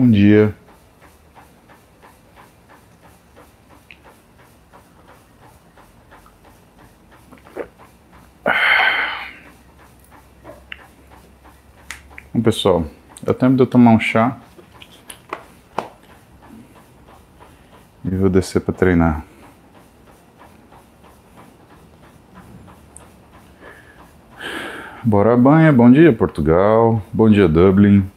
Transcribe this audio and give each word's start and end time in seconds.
Bom 0.00 0.10
dia. 0.10 0.54
Bom, 12.32 12.40
pessoal, 12.40 12.86
é 13.26 13.32
tempo 13.34 13.56
de 13.56 13.62
eu 13.62 13.66
tomar 13.66 13.90
um 13.90 14.00
chá 14.00 14.38
e 18.02 18.16
vou 18.16 18.30
descer 18.30 18.60
para 18.60 18.72
treinar. 18.72 19.22
Bora 25.04 25.36
banha, 25.36 25.70
bom 25.70 25.92
dia 25.92 26.10
Portugal, 26.10 27.02
bom 27.12 27.28
dia 27.28 27.46
Dublin. 27.46 28.10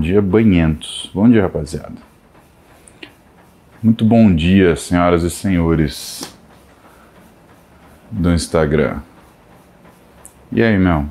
Dia 0.00 0.22
banhentos, 0.22 1.10
bom 1.14 1.28
dia 1.28 1.42
rapaziada. 1.42 1.94
Muito 3.82 4.04
bom 4.04 4.34
dia 4.34 4.74
senhoras 4.74 5.22
e 5.22 5.30
senhores 5.30 6.34
do 8.10 8.32
Instagram. 8.32 9.00
E 10.50 10.62
aí, 10.62 10.76
meu? 10.78 11.06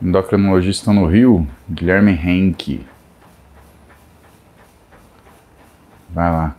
Endocrinologista 0.00 0.92
no 0.92 1.06
Rio, 1.06 1.46
Guilherme 1.70 2.12
Henke. 2.12 2.84
Vai 6.10 6.30
lá. 6.30 6.56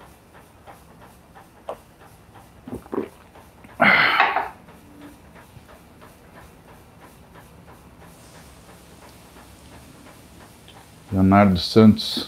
Leonardo 11.13 11.59
Santos. 11.59 12.27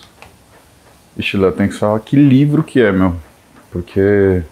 Ixi, 1.18 1.38
lá 1.38 1.52
tem 1.52 1.68
que 1.68 1.74
falar 1.74 2.00
que 2.02 2.16
livro 2.16 2.64
que 2.64 2.80
é, 2.80 2.92
meu. 2.92 3.16
Porque 3.72 4.44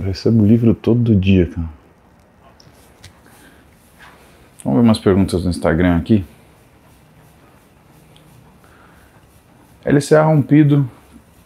eu 0.00 0.04
recebo 0.04 0.44
livro 0.44 0.74
todo 0.74 1.14
dia, 1.14 1.46
cara. 1.46 1.68
Vamos 4.64 4.80
ver 4.80 4.84
umas 4.86 4.98
perguntas 4.98 5.44
no 5.44 5.50
Instagram 5.50 5.98
aqui. 5.98 6.24
LCA 9.84 10.22
rompido 10.22 10.90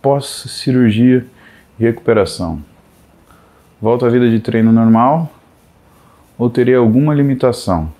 pós-cirurgia 0.00 1.26
e 1.78 1.82
recuperação. 1.82 2.62
Volta 3.82 4.06
à 4.06 4.08
vida 4.08 4.30
de 4.30 4.38
treino 4.40 4.72
normal 4.72 5.30
ou 6.38 6.48
teria 6.48 6.78
alguma 6.78 7.12
limitação? 7.12 7.92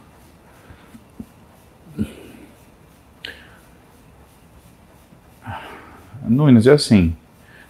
Nunes, 6.30 6.66
é 6.66 6.72
assim. 6.72 7.14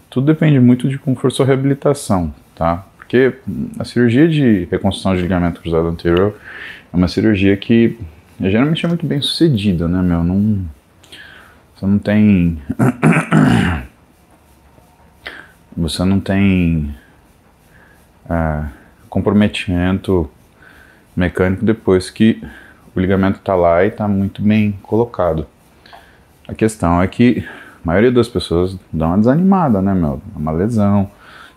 Tudo 0.09 0.27
depende 0.27 0.59
muito 0.61 0.89
de 0.89 0.99
como 0.99 1.17
for 1.17 1.31
sua 1.31 1.47
reabilitação, 1.47 2.35
tá? 2.55 2.85
Porque 2.97 3.35
a 3.79 3.85
cirurgia 3.85 4.29
de 4.29 4.69
reconstrução 4.71 5.15
de 5.15 5.23
ligamento 5.23 5.61
cruzado 5.61 5.89
anterior 5.89 6.35
é 6.93 6.97
uma 6.97 7.09
cirurgia 7.09 7.57
que 7.57 7.99
geralmente 8.41 8.85
é 8.85 8.89
muito 8.89 9.07
bem 9.07 9.21
sucedida, 9.21 9.89
né, 9.89 10.03
meu? 10.03 10.23
Não, 10.23 10.65
você 11.75 11.87
não 11.87 11.99
tem. 11.99 12.59
Você 15.77 16.05
não 16.05 16.19
tem 16.21 16.95
é, 18.29 18.65
comprometimento 19.09 20.29
mecânico 21.17 21.65
depois 21.65 22.11
que 22.11 22.43
o 22.95 23.01
ligamento 23.01 23.39
está 23.39 23.55
lá 23.55 23.85
e 23.85 23.89
está 23.89 24.07
muito 24.07 24.43
bem 24.43 24.73
colocado. 24.83 25.47
A 26.47 26.53
questão 26.53 27.01
é 27.01 27.07
que 27.07 27.47
a 27.83 27.87
maioria 27.87 28.13
das 28.13 28.29
pessoas 28.29 28.77
dá 28.93 29.07
uma 29.07 29.19
desanimada, 29.19 29.81
né, 29.81 29.95
meu? 29.95 30.21
É 30.35 30.39
uma 30.39 30.53
lesão. 30.53 31.11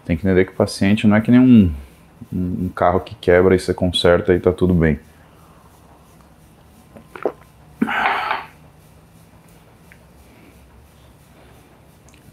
Tem 0.06 0.16
que 0.17 0.25
entender 0.25 0.45
que 0.45 0.51
o 0.51 0.56
paciente 0.56 1.06
não 1.07 1.16
é 1.16 1.22
que 1.22 1.31
nem 1.31 1.39
um, 1.39 1.72
um 2.31 2.69
carro 2.69 3.00
que 3.01 3.16
quebra 3.16 3.56
e 3.56 3.59
você 3.59 3.73
conserta 3.73 4.33
e 4.33 4.39
tá 4.39 4.51
tudo 4.51 4.73
bem. 4.73 5.00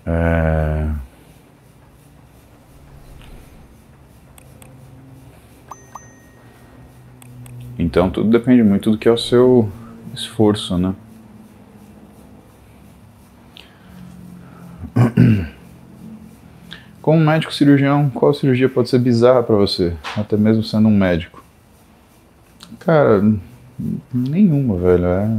É... 0.07 0.91
Então 7.79 8.11
tudo 8.11 8.31
depende 8.31 8.63
muito 8.63 8.91
do 8.91 8.99
que 8.99 9.09
é 9.09 9.13
o 9.13 9.19
seu 9.19 9.71
esforço, 10.15 10.77
né? 10.79 10.95
Como 17.03 17.19
médico 17.19 17.53
cirurgião, 17.53 18.11
qual 18.11 18.35
cirurgia 18.35 18.69
pode 18.69 18.91
ser 18.91 18.99
bizarra 18.99 19.43
para 19.43 19.57
você, 19.57 19.95
até 20.17 20.37
mesmo 20.37 20.63
sendo 20.63 20.89
um 20.89 20.97
médico? 20.97 21.43
Cara, 22.79 23.23
nenhuma, 24.13 24.77
velho. 24.77 25.07
É... 25.07 25.39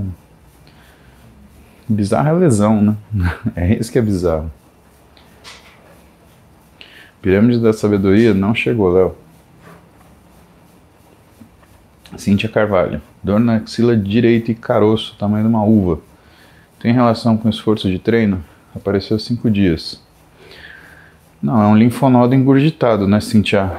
Bizarra 1.87 2.29
é 2.29 2.33
lesão, 2.33 2.81
né? 2.81 2.95
É 3.55 3.73
isso 3.75 3.91
que 3.91 3.99
é 3.99 4.01
bizarro. 4.01 4.51
Pirâmide 7.21 7.59
da 7.59 7.71
Sabedoria 7.71 8.33
não 8.33 8.55
chegou, 8.55 8.91
Léo. 8.91 9.15
Cíntia 12.17 12.49
Carvalho. 12.49 13.01
Dor 13.23 13.39
na 13.39 13.57
axila 13.57 13.95
direita 13.95 14.51
e 14.51 14.55
caroço, 14.55 15.15
tamanho 15.17 15.43
de 15.43 15.49
uma 15.49 15.63
uva. 15.63 15.99
Tem 16.79 16.91
relação 16.91 17.37
com 17.37 17.47
esforço 17.47 17.87
de 17.87 17.99
treino? 17.99 18.43
Apareceu 18.75 19.15
há 19.15 19.19
cinco 19.19 19.49
dias. 19.51 20.01
Não, 21.41 21.59
é 21.59 21.65
um 21.65 21.75
linfonodo 21.75 22.35
engurgitado, 22.35 23.07
né, 23.07 23.19
Cintia? 23.19 23.71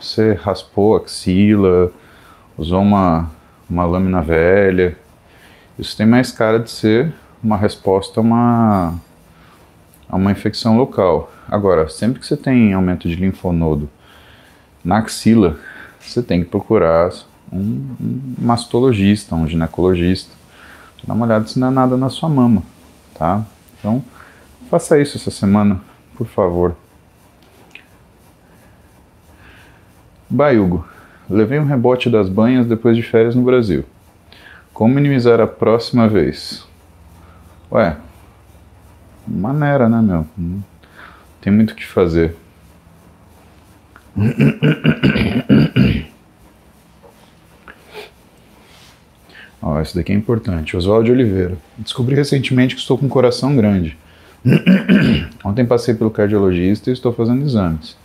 Você 0.00 0.34
raspou 0.34 0.96
a 0.96 1.00
axila, 1.00 1.90
usou 2.56 2.80
uma, 2.80 3.28
uma 3.68 3.84
lâmina 3.84 4.22
velha. 4.22 4.96
Isso 5.76 5.96
tem 5.96 6.06
mais 6.06 6.30
cara 6.30 6.60
de 6.60 6.70
ser 6.70 7.12
uma 7.42 7.56
resposta 7.56 8.20
a 8.20 8.22
uma, 8.22 8.94
a 10.08 10.14
uma 10.14 10.30
infecção 10.30 10.78
local. 10.78 11.32
Agora, 11.48 11.88
sempre 11.88 12.20
que 12.20 12.26
você 12.26 12.36
tem 12.36 12.72
aumento 12.72 13.08
de 13.08 13.16
linfonodo 13.16 13.90
na 14.84 14.98
axila, 14.98 15.58
você 15.98 16.22
tem 16.22 16.44
que 16.44 16.50
procurar 16.50 17.10
um, 17.52 17.96
um 18.00 18.34
mastologista, 18.38 19.34
um 19.34 19.48
ginecologista, 19.48 20.32
dar 21.02 21.14
uma 21.14 21.26
olhada 21.26 21.48
se 21.48 21.58
não 21.58 21.66
é 21.66 21.70
nada 21.72 21.96
na 21.96 22.10
sua 22.10 22.28
mama, 22.28 22.62
tá? 23.18 23.44
Então, 23.76 24.04
faça 24.70 25.00
isso 25.00 25.16
essa 25.16 25.32
semana, 25.32 25.80
por 26.16 26.28
favor. 26.28 26.76
Baiugo. 30.28 30.86
Levei 31.28 31.58
um 31.58 31.64
rebote 31.64 32.08
das 32.08 32.28
banhas 32.28 32.66
depois 32.66 32.96
de 32.96 33.02
férias 33.02 33.34
no 33.34 33.42
Brasil. 33.42 33.84
Como 34.72 34.94
minimizar 34.94 35.40
a 35.40 35.46
próxima 35.46 36.08
vez? 36.08 36.66
Ué, 37.70 37.96
maneira, 39.26 39.88
né, 39.88 40.00
meu? 40.00 40.26
Não 40.36 40.64
tem 41.40 41.52
muito 41.52 41.72
o 41.72 41.74
que 41.74 41.84
fazer. 41.84 42.34
Ó, 49.60 49.80
esse 49.80 49.94
daqui 49.94 50.12
é 50.12 50.14
importante. 50.14 50.76
Oswaldo 50.76 51.10
Oliveira. 51.10 51.58
Descobri 51.76 52.14
recentemente 52.14 52.74
que 52.74 52.80
estou 52.80 52.96
com 52.96 53.06
um 53.06 53.08
coração 53.08 53.56
grande. 53.56 53.98
Ontem 55.44 55.66
passei 55.66 55.94
pelo 55.94 56.10
cardiologista 56.10 56.90
e 56.90 56.92
estou 56.92 57.12
fazendo 57.12 57.44
exames. 57.44 57.96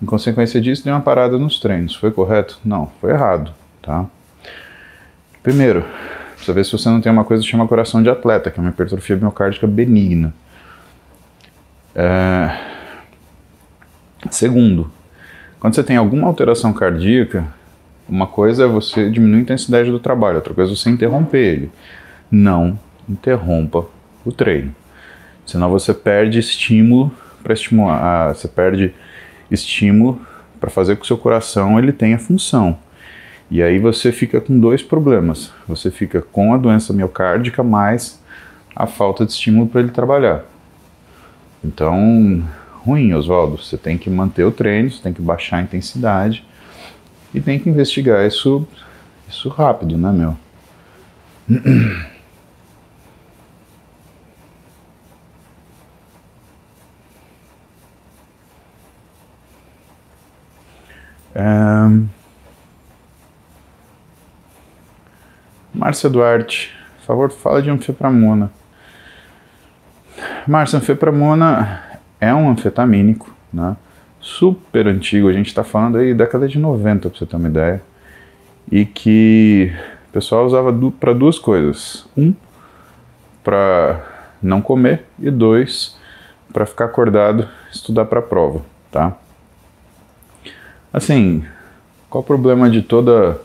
Em 0.00 0.06
consequência 0.06 0.60
disso, 0.60 0.84
dei 0.84 0.92
uma 0.92 1.00
parada 1.00 1.38
nos 1.38 1.58
treinos. 1.58 1.94
Foi 1.94 2.10
correto? 2.10 2.58
Não, 2.64 2.90
foi 3.00 3.10
errado, 3.10 3.52
tá? 3.82 4.06
Primeiro, 5.42 5.84
precisa 6.34 6.52
ver 6.52 6.64
se 6.64 6.72
você 6.72 6.88
não 6.88 7.00
tem 7.00 7.10
uma 7.10 7.24
coisa 7.24 7.42
que 7.42 7.48
chama 7.48 7.66
coração 7.66 8.02
de 8.02 8.08
atleta, 8.08 8.50
que 8.50 8.60
é 8.60 8.62
uma 8.62 8.70
hipertrofia 8.70 9.16
miocárdica 9.16 9.66
benigna. 9.66 10.32
É... 11.94 12.56
Segundo, 14.30 14.90
quando 15.58 15.74
você 15.74 15.82
tem 15.82 15.96
alguma 15.96 16.26
alteração 16.26 16.72
cardíaca, 16.72 17.46
uma 18.08 18.26
coisa 18.26 18.64
é 18.64 18.66
você 18.66 19.10
diminuir 19.10 19.40
a 19.40 19.42
intensidade 19.42 19.90
do 19.90 19.98
trabalho, 19.98 20.36
outra 20.36 20.54
coisa 20.54 20.72
é 20.72 20.76
você 20.76 20.90
interromper 20.90 21.38
ele. 21.38 21.72
Não 22.30 22.78
interrompa 23.08 23.84
o 24.24 24.30
treino. 24.30 24.74
Senão 25.44 25.70
você 25.70 25.92
perde 25.92 26.38
estímulo 26.38 27.12
para 27.42 27.54
estimular, 27.54 28.00
ah, 28.02 28.34
você 28.34 28.46
perde 28.46 28.94
estímulo 29.50 30.20
para 30.60 30.70
fazer 30.70 30.94
com 30.94 31.00
que 31.00 31.04
o 31.04 31.08
seu 31.08 31.18
coração 31.18 31.78
ele 31.78 31.92
tenha 31.92 32.18
função. 32.18 32.78
E 33.50 33.62
aí 33.62 33.78
você 33.78 34.12
fica 34.12 34.40
com 34.40 34.58
dois 34.58 34.82
problemas. 34.82 35.52
Você 35.66 35.90
fica 35.90 36.20
com 36.20 36.52
a 36.52 36.58
doença 36.58 36.92
miocárdica 36.92 37.62
mais 37.62 38.20
a 38.76 38.86
falta 38.86 39.24
de 39.24 39.32
estímulo 39.32 39.66
para 39.66 39.80
ele 39.80 39.90
trabalhar. 39.90 40.44
Então, 41.64 42.44
ruim, 42.84 43.12
Oswaldo. 43.14 43.58
Você 43.58 43.76
tem 43.76 43.96
que 43.96 44.10
manter 44.10 44.44
o 44.44 44.52
treino, 44.52 44.90
você 44.90 45.02
tem 45.02 45.12
que 45.12 45.22
baixar 45.22 45.58
a 45.58 45.62
intensidade 45.62 46.44
E 47.34 47.40
tem 47.40 47.58
que 47.58 47.68
investigar 47.68 48.26
isso, 48.26 48.66
isso 49.28 49.48
rápido, 49.48 49.96
né, 49.98 50.12
meu? 50.12 50.36
É... 61.38 62.18
Márcia 65.72 66.10
Duarte, 66.10 66.74
por 66.96 67.06
favor, 67.06 67.30
fala 67.30 67.62
de 67.62 67.70
anfepramona. 67.70 68.50
Márcia, 70.46 70.78
anfepramona 70.78 71.82
é 72.20 72.34
um 72.34 72.50
anfetamínico, 72.50 73.32
né? 73.52 73.76
Super 74.20 74.88
antigo, 74.88 75.28
a 75.28 75.32
gente 75.32 75.46
está 75.46 75.62
falando 75.62 75.98
aí 75.98 76.12
década 76.12 76.48
de 76.48 76.58
90, 76.58 77.08
para 77.08 77.18
você 77.18 77.24
ter 77.24 77.36
uma 77.36 77.48
ideia. 77.48 77.80
E 78.70 78.84
que 78.84 79.72
o 80.08 80.12
pessoal 80.12 80.44
usava 80.44 80.74
para 80.98 81.12
duas 81.12 81.38
coisas. 81.38 82.08
Um, 82.16 82.34
para 83.44 84.04
não 84.42 84.60
comer, 84.60 85.04
e 85.18 85.30
dois, 85.30 85.96
para 86.52 86.66
ficar 86.66 86.86
acordado, 86.86 87.48
estudar 87.72 88.06
para 88.06 88.18
a 88.18 88.22
prova, 88.22 88.62
tá? 88.90 89.16
Assim, 90.92 91.44
qual 92.08 92.22
o 92.22 92.26
problema 92.26 92.70
de 92.70 92.82
toda 92.82 93.40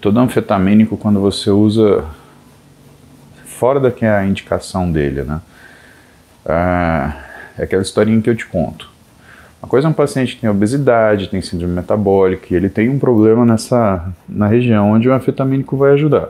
todo 0.00 0.18
anfetamínico 0.18 0.96
quando 0.96 1.20
você 1.20 1.50
usa 1.50 2.04
fora 3.44 3.80
da 3.80 3.90
que 3.90 4.04
é 4.04 4.10
a 4.10 4.24
indicação 4.24 4.90
dele, 4.90 5.22
né? 5.22 5.40
Ah, 6.44 7.16
é 7.58 7.64
aquela 7.64 7.82
historinha 7.82 8.20
que 8.20 8.28
eu 8.28 8.36
te 8.36 8.46
conto. 8.46 8.90
Uma 9.62 9.68
coisa 9.68 9.88
é 9.88 9.90
um 9.90 9.94
paciente 9.94 10.34
que 10.34 10.42
tem 10.42 10.50
obesidade, 10.50 11.28
tem 11.28 11.40
síndrome 11.40 11.72
metabólica, 11.72 12.48
e 12.50 12.54
ele 12.54 12.68
tem 12.68 12.90
um 12.90 12.98
problema 12.98 13.46
nessa 13.46 14.12
na 14.28 14.46
região 14.46 14.90
onde 14.90 15.08
o 15.08 15.12
anfetamínico 15.14 15.76
vai 15.76 15.92
ajudar. 15.92 16.28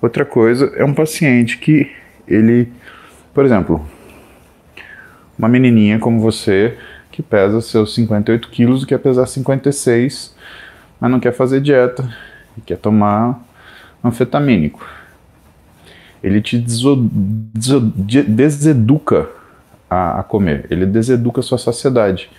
Outra 0.00 0.24
coisa 0.24 0.72
é 0.76 0.84
um 0.84 0.94
paciente 0.94 1.58
que 1.58 1.90
ele, 2.28 2.72
por 3.34 3.44
exemplo, 3.44 3.84
uma 5.36 5.48
menininha 5.48 5.98
como 5.98 6.20
você 6.20 6.78
que 7.10 7.22
pesa 7.22 7.60
seus 7.60 7.94
58 7.94 8.48
quilos 8.48 8.82
e 8.82 8.86
quer 8.86 8.98
pesar 8.98 9.26
56, 9.26 10.34
mas 11.00 11.10
não 11.10 11.20
quer 11.20 11.32
fazer 11.32 11.60
dieta 11.60 12.08
e 12.56 12.60
quer 12.60 12.78
tomar 12.78 13.40
anfetamínico. 14.02 14.86
Ele 16.22 16.40
te 16.40 16.58
deseduca 18.26 19.28
a, 19.88 20.20
a 20.20 20.22
comer, 20.22 20.66
ele 20.70 20.86
deseduca 20.86 21.40
a 21.40 21.42
sua 21.42 21.58
saciedade. 21.58 22.30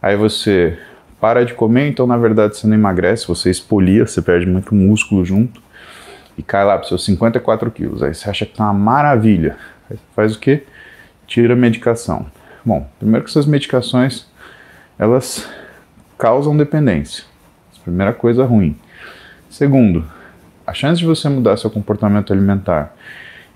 Aí 0.00 0.16
você 0.16 0.78
para 1.20 1.44
de 1.44 1.54
comer, 1.54 1.88
então 1.88 2.06
na 2.06 2.16
verdade 2.16 2.56
você 2.56 2.66
não 2.66 2.74
emagrece, 2.74 3.28
você 3.28 3.48
expolia, 3.48 4.06
você 4.06 4.20
perde 4.20 4.44
muito 4.44 4.74
músculo 4.74 5.24
junto 5.24 5.62
e 6.36 6.42
cai 6.42 6.64
lá 6.64 6.76
para 6.76 6.88
seus 6.88 7.04
54 7.04 7.70
quilos. 7.70 8.02
Aí 8.02 8.14
você 8.14 8.28
acha 8.28 8.44
que 8.44 8.56
tá 8.56 8.64
uma 8.64 8.74
maravilha. 8.74 9.56
Aí 9.90 9.96
faz 10.14 10.34
o 10.34 10.38
que? 10.38 10.64
Tira 11.26 11.54
a 11.54 11.56
medicação. 11.56 12.26
Bom, 12.64 12.88
primeiro 12.98 13.24
que 13.24 13.30
essas 13.30 13.46
medicações 13.46 14.26
elas 14.98 15.48
causam 16.16 16.56
dependência. 16.56 17.24
Primeira 17.82 18.12
coisa 18.12 18.44
ruim. 18.44 18.76
Segundo, 19.50 20.04
a 20.64 20.72
chance 20.72 21.00
de 21.00 21.06
você 21.06 21.28
mudar 21.28 21.56
seu 21.56 21.68
comportamento 21.68 22.32
alimentar 22.32 22.94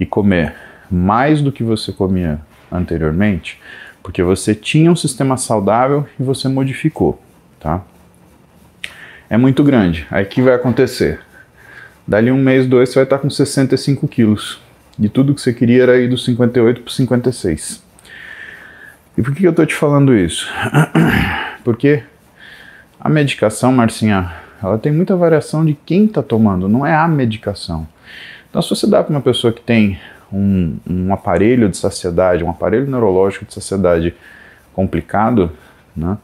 e 0.00 0.04
comer 0.04 0.54
mais 0.90 1.40
do 1.40 1.52
que 1.52 1.62
você 1.62 1.92
comia 1.92 2.40
anteriormente, 2.70 3.60
porque 4.02 4.22
você 4.22 4.54
tinha 4.54 4.90
um 4.90 4.96
sistema 4.96 5.36
saudável 5.36 6.06
e 6.18 6.22
você 6.22 6.48
modificou, 6.48 7.20
tá? 7.60 7.82
É 9.30 9.36
muito 9.36 9.62
grande. 9.62 10.06
Aí 10.10 10.24
que 10.24 10.42
vai 10.42 10.54
acontecer? 10.54 11.20
Dali 12.06 12.30
um 12.30 12.38
mês, 12.38 12.66
dois, 12.66 12.88
você 12.88 12.96
vai 12.96 13.04
estar 13.04 13.18
com 13.18 13.30
65 13.30 14.06
quilos. 14.06 14.60
E 14.98 15.08
tudo 15.08 15.34
que 15.34 15.40
você 15.40 15.52
queria 15.52 15.82
era 15.82 15.98
ir 15.98 16.08
dos 16.08 16.24
58 16.24 16.82
para 16.82 16.92
56. 16.92 17.85
E 19.16 19.22
por 19.22 19.34
que 19.34 19.46
eu 19.46 19.50
estou 19.50 19.64
te 19.64 19.74
falando 19.74 20.14
isso? 20.14 20.48
Porque 21.64 22.02
a 23.00 23.08
medicação, 23.08 23.72
Marcinha, 23.72 24.32
ela 24.62 24.78
tem 24.78 24.92
muita 24.92 25.16
variação 25.16 25.64
de 25.64 25.74
quem 25.74 26.04
está 26.04 26.22
tomando, 26.22 26.68
não 26.68 26.84
é 26.84 26.94
a 26.94 27.08
medicação. 27.08 27.86
Então, 28.50 28.60
se 28.60 28.70
você 28.70 28.86
dá 28.86 29.02
para 29.02 29.10
uma 29.10 29.20
pessoa 29.20 29.52
que 29.52 29.60
tem 29.60 29.98
um, 30.32 30.76
um 30.88 31.12
aparelho 31.12 31.68
de 31.68 31.76
saciedade, 31.76 32.44
um 32.44 32.50
aparelho 32.50 32.90
neurológico 32.90 33.44
de 33.44 33.54
saciedade 33.54 34.14
complicado, 34.74 35.50
né, 35.96 36.18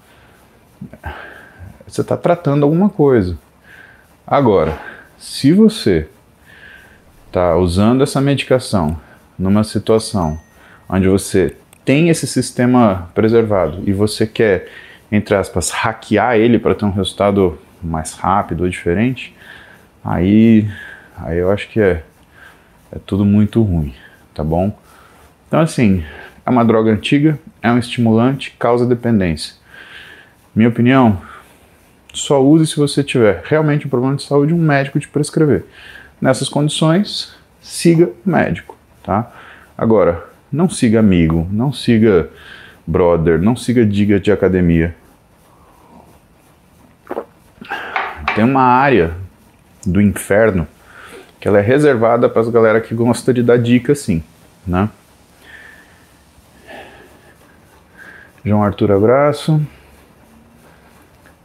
você 1.86 2.00
está 2.00 2.16
tratando 2.16 2.64
alguma 2.64 2.88
coisa. 2.88 3.38
Agora, 4.26 4.78
se 5.18 5.52
você 5.52 6.08
está 7.26 7.56
usando 7.56 8.02
essa 8.02 8.20
medicação 8.20 8.98
numa 9.38 9.64
situação 9.64 10.38
onde 10.88 11.08
você 11.08 11.56
tem 11.84 12.08
esse 12.08 12.26
sistema 12.26 13.10
preservado 13.14 13.82
e 13.86 13.92
você 13.92 14.26
quer, 14.26 14.68
entre 15.10 15.34
aspas, 15.34 15.70
hackear 15.70 16.36
ele 16.36 16.58
para 16.58 16.74
ter 16.74 16.84
um 16.84 16.90
resultado 16.90 17.58
mais 17.82 18.12
rápido 18.12 18.62
ou 18.62 18.68
diferente, 18.68 19.34
aí, 20.04 20.68
aí 21.16 21.38
eu 21.38 21.50
acho 21.50 21.68
que 21.68 21.80
é, 21.80 22.02
é 22.92 22.98
tudo 23.04 23.24
muito 23.24 23.62
ruim, 23.62 23.94
tá 24.32 24.44
bom? 24.44 24.76
Então, 25.48 25.60
assim, 25.60 26.04
é 26.46 26.50
uma 26.50 26.64
droga 26.64 26.90
antiga, 26.90 27.38
é 27.60 27.70
um 27.70 27.78
estimulante, 27.78 28.54
causa 28.58 28.86
dependência. 28.86 29.54
Minha 30.54 30.68
opinião, 30.68 31.20
só 32.12 32.42
use 32.42 32.66
se 32.66 32.76
você 32.76 33.02
tiver 33.02 33.42
realmente 33.44 33.86
um 33.86 33.90
problema 33.90 34.16
de 34.16 34.22
saúde 34.22 34.54
um 34.54 34.58
médico 34.58 35.00
te 35.00 35.08
prescrever. 35.08 35.64
Nessas 36.20 36.48
condições, 36.48 37.34
siga 37.60 38.10
o 38.24 38.30
médico, 38.30 38.76
tá? 39.02 39.32
Agora, 39.76 40.31
não 40.52 40.68
siga 40.68 41.00
amigo, 41.00 41.48
não 41.50 41.72
siga 41.72 42.28
brother, 42.86 43.40
não 43.40 43.56
siga 43.56 43.86
diga 43.86 44.20
de 44.20 44.30
academia. 44.30 44.94
Tem 48.34 48.44
uma 48.44 48.62
área 48.62 49.14
do 49.86 50.00
inferno 50.00 50.66
que 51.40 51.48
ela 51.48 51.58
é 51.58 51.62
reservada 51.62 52.28
para 52.28 52.42
as 52.42 52.48
galera 52.48 52.80
que 52.80 52.94
gosta 52.94 53.32
de 53.32 53.42
dar 53.42 53.58
dica 53.58 53.92
assim, 53.92 54.22
né? 54.66 54.88
João 58.44 58.62
Arthur, 58.62 58.92
abraço. 58.92 59.60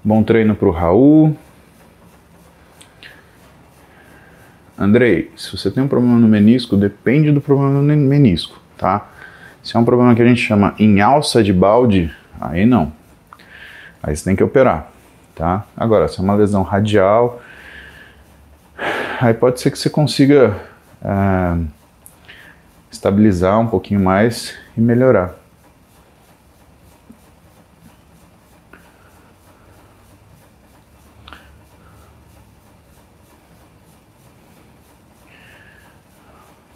Bom 0.03 0.23
treino 0.23 0.55
para 0.55 0.67
o 0.67 0.71
Raul. 0.71 1.37
Andrei, 4.77 5.31
se 5.35 5.57
você 5.57 5.71
tem 5.71 5.83
um 5.83 5.87
problema 5.87 6.17
no 6.17 6.27
menisco, 6.27 6.77
depende 6.77 7.31
do 7.31 7.41
problema 7.41 7.81
no 7.81 7.81
menisco, 7.81 8.59
tá? 8.77 9.07
Se 9.63 9.75
é 9.75 9.79
um 9.79 9.85
problema 9.85 10.15
que 10.15 10.21
a 10.21 10.25
gente 10.25 10.41
chama 10.41 10.73
em 10.79 11.01
alça 11.01 11.43
de 11.43 11.51
balde, 11.51 12.13
aí 12.39 12.65
não. 12.65 12.91
Aí 14.01 14.15
você 14.15 14.23
tem 14.23 14.35
que 14.35 14.43
operar 14.43 14.91
tá? 15.37 15.65
Agora, 15.77 16.07
se 16.07 16.19
é 16.19 16.23
uma 16.23 16.33
lesão 16.33 16.63
radial, 16.63 17.39
aí 19.21 19.33
pode 19.33 19.61
ser 19.61 19.69
que 19.71 19.77
você 19.77 19.89
consiga 19.89 20.57
é, 21.01 21.57
estabilizar 22.91 23.59
um 23.59 23.67
pouquinho 23.67 23.99
mais 23.99 24.55
e 24.75 24.81
melhorar. 24.81 25.35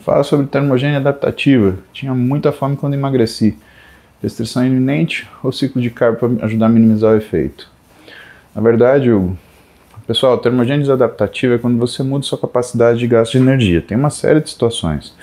Fala 0.04 0.24
sobre 0.24 0.48
termogênia 0.48 0.98
adaptativa. 0.98 1.78
Tinha 1.94 2.14
muita 2.14 2.52
fome 2.52 2.76
quando 2.76 2.96
emagreci. 2.96 3.58
Restrição 4.22 4.66
iminente 4.66 5.30
ou 5.44 5.52
ciclo 5.52 5.82
de 5.82 5.90
carbo 5.90 6.18
para 6.18 6.46
ajudar 6.46 6.66
a 6.68 6.70
minimizar 6.70 7.14
o 7.14 7.18
efeito? 7.18 7.70
Na 8.56 8.62
verdade, 8.62 9.12
o 9.12 9.36
pessoal, 10.08 10.38
termogênese 10.40 10.92
adaptativa 10.92 11.56
é 11.56 11.58
quando 11.58 11.78
você 11.78 12.02
muda 12.04 12.24
sua 12.24 12.38
capacidade 12.38 13.00
de 13.00 13.08
gasto 13.08 13.34
de 13.34 13.38
energia. 13.38 13.82
Tem 13.82 13.98
uma 13.98 14.10
série 14.10 14.42
de 14.42 14.50
situações. 14.50 15.16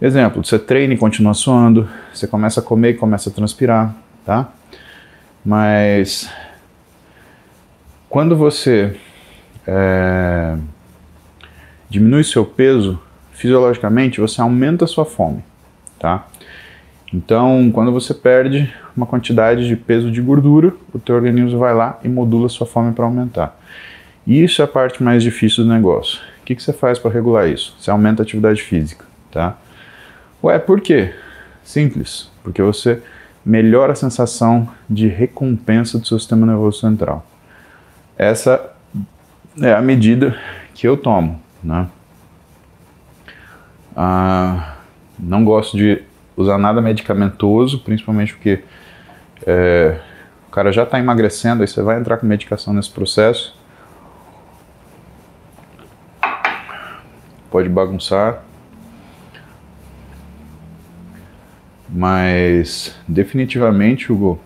Exemplo, 0.00 0.44
você 0.44 0.58
treina 0.58 0.94
e 0.94 0.98
continua 0.98 1.32
suando, 1.32 1.88
você 2.12 2.26
começa 2.26 2.60
a 2.60 2.62
comer 2.62 2.90
e 2.90 2.94
começa 2.94 3.30
a 3.30 3.32
transpirar, 3.32 3.94
tá? 4.26 4.52
Mas 5.44 6.28
quando 8.08 8.36
você 8.36 8.94
é, 9.66 10.56
diminui 11.88 12.24
seu 12.24 12.44
peso, 12.44 13.00
fisiologicamente 13.42 14.20
você 14.20 14.40
aumenta 14.40 14.84
a 14.84 14.88
sua 14.88 15.04
fome, 15.04 15.42
tá? 15.98 16.28
Então, 17.12 17.72
quando 17.74 17.90
você 17.90 18.14
perde 18.14 18.72
uma 18.96 19.04
quantidade 19.04 19.66
de 19.66 19.74
peso 19.74 20.12
de 20.12 20.22
gordura, 20.22 20.72
o 20.94 20.98
teu 21.00 21.16
organismo 21.16 21.58
vai 21.58 21.74
lá 21.74 21.98
e 22.04 22.08
modula 22.08 22.48
sua 22.48 22.68
fome 22.68 22.92
para 22.92 23.04
aumentar. 23.04 23.60
Isso 24.24 24.62
é 24.62 24.64
a 24.64 24.68
parte 24.68 25.02
mais 25.02 25.24
difícil 25.24 25.64
do 25.64 25.70
negócio. 25.70 26.20
O 26.40 26.44
que, 26.44 26.54
que 26.54 26.62
você 26.62 26.72
faz 26.72 27.00
para 27.00 27.10
regular 27.10 27.48
isso? 27.48 27.74
Você 27.80 27.90
aumenta 27.90 28.22
a 28.22 28.24
atividade 28.24 28.62
física, 28.62 29.04
tá? 29.32 29.58
Ué, 30.42 30.60
por 30.60 30.80
quê? 30.80 31.12
Simples, 31.64 32.30
porque 32.44 32.62
você 32.62 33.02
melhora 33.44 33.92
a 33.92 33.96
sensação 33.96 34.68
de 34.88 35.08
recompensa 35.08 35.98
do 35.98 36.06
seu 36.06 36.16
sistema 36.16 36.46
nervoso 36.46 36.78
central. 36.78 37.26
Essa 38.16 38.72
é 39.60 39.72
a 39.72 39.80
medida 39.80 40.38
que 40.74 40.86
eu 40.86 40.96
tomo, 40.96 41.40
né? 41.60 41.88
Ah, 43.96 44.76
não 45.18 45.44
gosto 45.44 45.76
de 45.76 46.02
usar 46.36 46.58
nada 46.58 46.80
medicamentoso, 46.80 47.80
principalmente 47.80 48.34
porque 48.34 48.64
é, 49.46 49.98
o 50.48 50.50
cara 50.50 50.72
já 50.72 50.82
está 50.84 50.98
emagrecendo, 50.98 51.62
aí 51.62 51.68
você 51.68 51.82
vai 51.82 51.98
entrar 51.98 52.16
com 52.16 52.26
medicação 52.26 52.72
nesse 52.72 52.90
processo. 52.90 53.56
Pode 57.50 57.68
bagunçar. 57.68 58.42
Mas 61.88 62.96
definitivamente, 63.06 64.10
Hugo, 64.10 64.40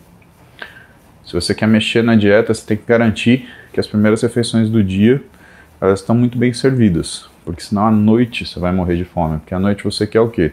se 1.25 1.33
você 1.33 1.55
quer 1.55 1.69
mexer 1.69 2.03
na 2.03 2.17
dieta, 2.17 2.53
você 2.53 2.67
tem 2.67 2.77
que 2.77 2.85
garantir 2.85 3.49
que 3.73 3.79
as 3.79 3.87
primeiras 3.87 4.21
refeições 4.23 4.69
do 4.69 4.83
dia 4.83 5.23
elas 5.81 6.01
estão 6.01 6.17
muito 6.17 6.37
bem 6.37 6.53
servidas, 6.53 7.29
porque 7.47 7.63
senão 7.63 7.87
à 7.87 7.91
noite 7.93 8.45
você 8.45 8.59
vai 8.59 8.73
morrer 8.73 8.97
de 8.97 9.05
fome, 9.05 9.39
porque 9.39 9.55
à 9.55 9.59
noite 9.61 9.85
você 9.85 10.05
quer 10.07 10.21
o 10.21 10.29
quê? 10.29 10.53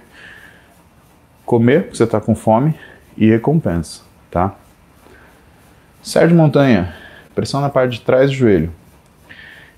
Comer, 1.44 1.82
porque 1.82 1.98
você 1.98 2.04
está 2.04 2.22
com 2.22 2.36
fome, 2.36 2.76
e 3.18 3.30
recompensa, 3.30 4.02
tá? 4.30 4.56
Sérgio 6.04 6.38
Montanha, 6.38 6.94
pressão 7.34 7.60
na 7.62 7.70
parte 7.70 7.94
de 7.94 8.02
trás 8.02 8.30
do 8.30 8.36
joelho. 8.36 8.72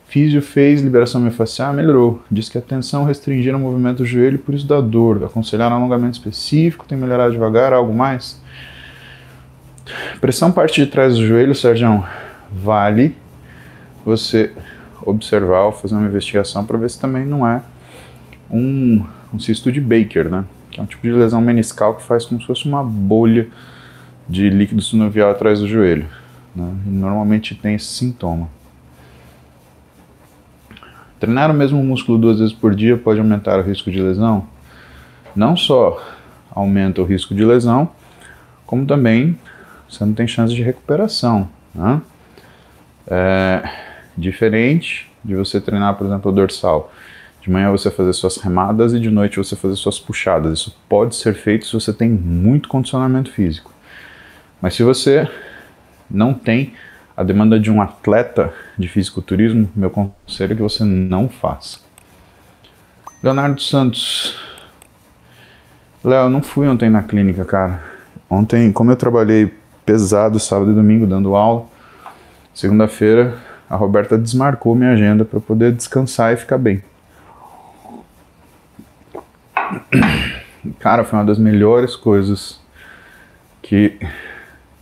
Físio 0.08 0.42
fez 0.42 0.82
liberação 0.82 1.20
miofascial, 1.20 1.74
melhorou. 1.74 2.22
Diz 2.30 2.48
que 2.50 2.58
a 2.58 2.62
tensão 2.62 3.06
restringiram 3.06 3.58
o 3.58 3.62
movimento 3.62 3.98
do 3.98 4.06
joelho, 4.06 4.38
por 4.38 4.54
isso 4.54 4.68
da 4.68 4.80
dor. 4.80 5.24
Aconselharam 5.24 5.76
alongamento 5.76 6.18
específico, 6.18 6.86
tem 6.86 6.98
melhorado 6.98 7.32
devagar, 7.32 7.74
algo 7.74 7.94
mais? 7.94 8.42
Pressão 10.20 10.52
parte 10.52 10.84
de 10.84 10.92
trás 10.92 11.16
do 11.16 11.26
joelho, 11.26 11.56
Sérgio, 11.56 12.06
vale 12.52 13.16
você 14.06 14.54
observar 15.06 15.66
ou 15.66 15.72
fazer 15.72 15.96
uma 15.96 16.08
investigação 16.08 16.66
para 16.66 16.78
ver 16.78 16.90
se 16.90 17.00
também 17.00 17.26
não 17.26 17.48
é 17.48 17.62
um, 18.50 19.04
um 19.34 19.40
cisto 19.40 19.72
de 19.72 19.80
Baker, 19.80 20.30
né? 20.30 20.46
Que 20.72 20.80
é 20.80 20.84
um 20.84 20.86
tipo 20.86 21.04
de 21.04 21.14
lesão 21.14 21.40
meniscal 21.40 21.96
que 21.96 22.04
faz 22.04 22.26
como 22.26 22.42
se 22.42 22.48
fosse 22.48 22.66
uma 22.66 22.84
bolha 22.84 23.48
de 24.28 24.50
líquido 24.50 24.82
sinovial 24.82 25.32
atrás 25.32 25.60
do 25.60 25.68
joelho. 25.68 26.08
Né? 26.56 26.74
Normalmente 26.86 27.56
tem 27.56 27.76
esse 27.76 27.86
sintoma. 27.86 28.50
Treinar 31.20 31.50
o 31.50 31.54
mesmo 31.54 31.82
músculo 31.84 32.18
duas 32.18 32.40
vezes 32.40 32.54
por 32.54 32.76
dia 32.76 32.98
pode 32.98 33.20
aumentar 33.20 33.60
o 33.60 33.64
risco 33.64 33.90
de 33.90 34.02
lesão? 34.02 34.48
Não 35.36 35.56
só 35.56 36.02
aumenta 36.52 37.02
o 37.02 37.06
risco 37.06 37.34
de 37.34 37.44
lesão, 37.44 37.90
como 38.66 38.86
também 38.86 39.38
você 39.90 40.04
não 40.04 40.14
tem 40.14 40.28
chance 40.28 40.54
de 40.54 40.62
recuperação. 40.62 41.48
Né? 41.74 42.02
É, 43.08 43.70
Diferente 44.18 45.12
de 45.24 45.36
você 45.36 45.60
treinar, 45.60 45.96
por 45.96 46.08
exemplo, 46.08 46.32
o 46.32 46.34
dorsal. 46.34 46.92
De 47.42 47.50
manhã 47.50 47.70
você 47.72 47.92
fazer 47.92 48.14
suas 48.14 48.38
remadas 48.38 48.94
e 48.94 49.00
de 49.00 49.10
noite 49.10 49.38
você 49.38 49.56
fazer 49.56 49.76
suas 49.76 50.00
puxadas. 50.00 50.60
Isso 50.60 50.76
pode 50.88 51.16
ser 51.16 51.34
feito 51.34 51.66
se 51.66 51.74
você 51.74 51.94
tem 51.94 52.10
muito 52.10 52.70
condicionamento 52.70 53.32
físico. 53.32 53.72
Mas 54.62 54.74
se 54.74 54.84
você 54.84 55.30
não 56.10 56.34
tem 56.34 56.74
a 57.16 57.24
demanda 57.24 57.60
de 57.60 57.72
um 57.72 57.82
atleta 57.82 58.54
de 58.78 58.88
fisiculturismo, 58.88 59.70
meu 59.76 59.90
conselho 59.90 60.54
é 60.54 60.56
que 60.56 60.62
você 60.62 60.84
não 60.84 61.30
faça. 61.30 61.80
Leonardo 63.22 63.62
Santos. 63.62 64.38
Léo, 66.04 66.30
não 66.30 66.42
fui 66.42 66.68
ontem 66.68 66.90
na 66.90 67.04
clínica, 67.04 67.46
cara. 67.46 67.84
Ontem, 68.30 68.72
como 68.72 68.92
eu 68.92 68.96
trabalhei 68.96 69.54
pesado 69.86 70.40
sábado 70.40 70.72
e 70.72 70.76
domingo 70.76 71.06
dando 71.06 71.36
aula, 71.36 71.66
segunda-feira 72.54 73.38
a 73.70 73.76
Roberta 73.76 74.18
desmarcou 74.18 74.76
minha 74.76 74.92
agenda 74.92 75.26
para 75.26 75.40
poder 75.40 75.72
descansar 75.72 76.34
e 76.34 76.38
ficar 76.38 76.58
bem. 76.58 76.84
Cara, 80.80 81.04
foi 81.04 81.20
uma 81.20 81.26
das 81.26 81.40
melhores 81.40 81.96
coisas 81.96 82.60
que, 83.62 84.00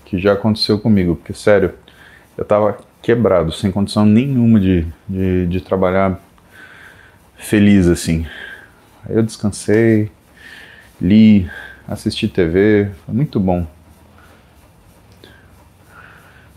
que 0.06 0.18
já 0.18 0.34
aconteceu 0.34 0.80
comigo, 0.80 1.16
porque 1.16 1.34
sério, 1.34 1.74
eu 2.38 2.44
tava 2.44 2.78
quebrado, 3.02 3.52
sem 3.52 3.72
condição 3.72 4.06
nenhuma 4.06 4.60
de, 4.60 4.86
de, 5.08 5.48
de 5.48 5.62
trabalhar 5.62 6.20
feliz 7.38 7.88
assim. 7.88 8.26
Aí 9.06 9.16
eu 9.16 9.24
descansei, 9.24 10.12
li, 11.00 11.50
assisti 11.88 12.28
TV, 12.28 12.90
foi 13.06 13.14
muito 13.14 13.40
bom. 13.40 13.68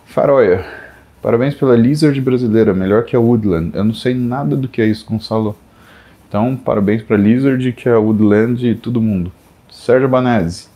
Faroia, 0.06 0.64
Parabéns 1.26 1.56
pela 1.56 1.75
Lizard 1.75 2.21
brasileira, 2.21 2.73
melhor 2.73 3.02
que 3.02 3.16
a 3.16 3.18
Woodland. 3.18 3.73
Eu 3.75 3.83
não 3.83 3.92
sei 3.92 4.14
nada 4.14 4.54
do 4.54 4.68
que 4.68 4.80
é 4.80 4.87
isso, 4.87 5.04
Gonçalo. 5.04 5.59
Então, 6.28 6.54
parabéns 6.54 7.02
para 7.02 7.16
Lizard, 7.16 7.73
que 7.73 7.88
é 7.88 7.92
a 7.92 7.99
Woodland 7.99 8.64
e 8.64 8.76
todo 8.76 9.02
mundo. 9.02 9.33
Sérgio 9.68 10.09
Banese. 10.09 10.68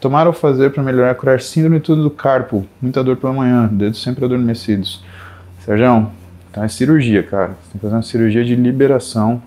Tomar 0.00 0.26
ou 0.26 0.32
fazer 0.32 0.70
para 0.70 0.82
melhorar 0.82 1.14
curar 1.14 1.40
síndrome 1.40 1.78
tudo 1.78 2.02
do 2.02 2.10
carpo, 2.10 2.66
muita 2.82 3.04
dor 3.04 3.18
pela 3.18 3.32
manhã, 3.32 3.68
dedos 3.68 4.02
sempre 4.02 4.24
adormecidos. 4.24 5.00
Sérgio, 5.60 6.10
tá 6.52 6.64
é 6.64 6.68
cirurgia, 6.68 7.22
cara. 7.22 7.50
Você 7.62 7.70
tem 7.70 7.72
que 7.74 7.78
fazer 7.78 7.94
uma 7.94 8.02
cirurgia 8.02 8.44
de 8.44 8.56
liberação 8.56 9.40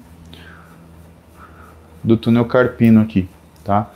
do 2.01 2.15
túnel 2.15 2.45
carpino 2.45 3.01
aqui, 3.01 3.27
tá? 3.65 3.91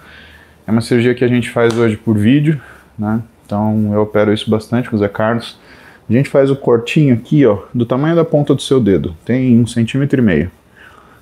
É 0.67 0.72
uma 0.72 0.82
cirurgia 0.82 1.15
que 1.15 1.24
a 1.24 1.29
gente 1.29 1.50
faz 1.50 1.77
hoje 1.77 1.96
por 1.96 2.17
vídeo, 2.17 2.60
né? 3.00 3.22
Então 3.45 3.91
eu 3.93 4.01
opero 4.01 4.33
isso 4.33 4.49
bastante 4.49 4.89
com 4.89 4.95
o 4.95 4.99
Zé 4.99 5.07
Carlos. 5.07 5.59
A 6.09 6.13
gente 6.13 6.29
faz 6.29 6.51
o 6.51 6.55
cortinho 6.55 7.13
aqui, 7.13 7.45
ó, 7.45 7.63
do 7.73 7.85
tamanho 7.85 8.15
da 8.15 8.25
ponta 8.25 8.53
do 8.53 8.61
seu 8.61 8.79
dedo. 8.79 9.15
Tem 9.25 9.59
um 9.59 9.65
centímetro 9.65 10.19
e 10.19 10.23
meio. 10.23 10.51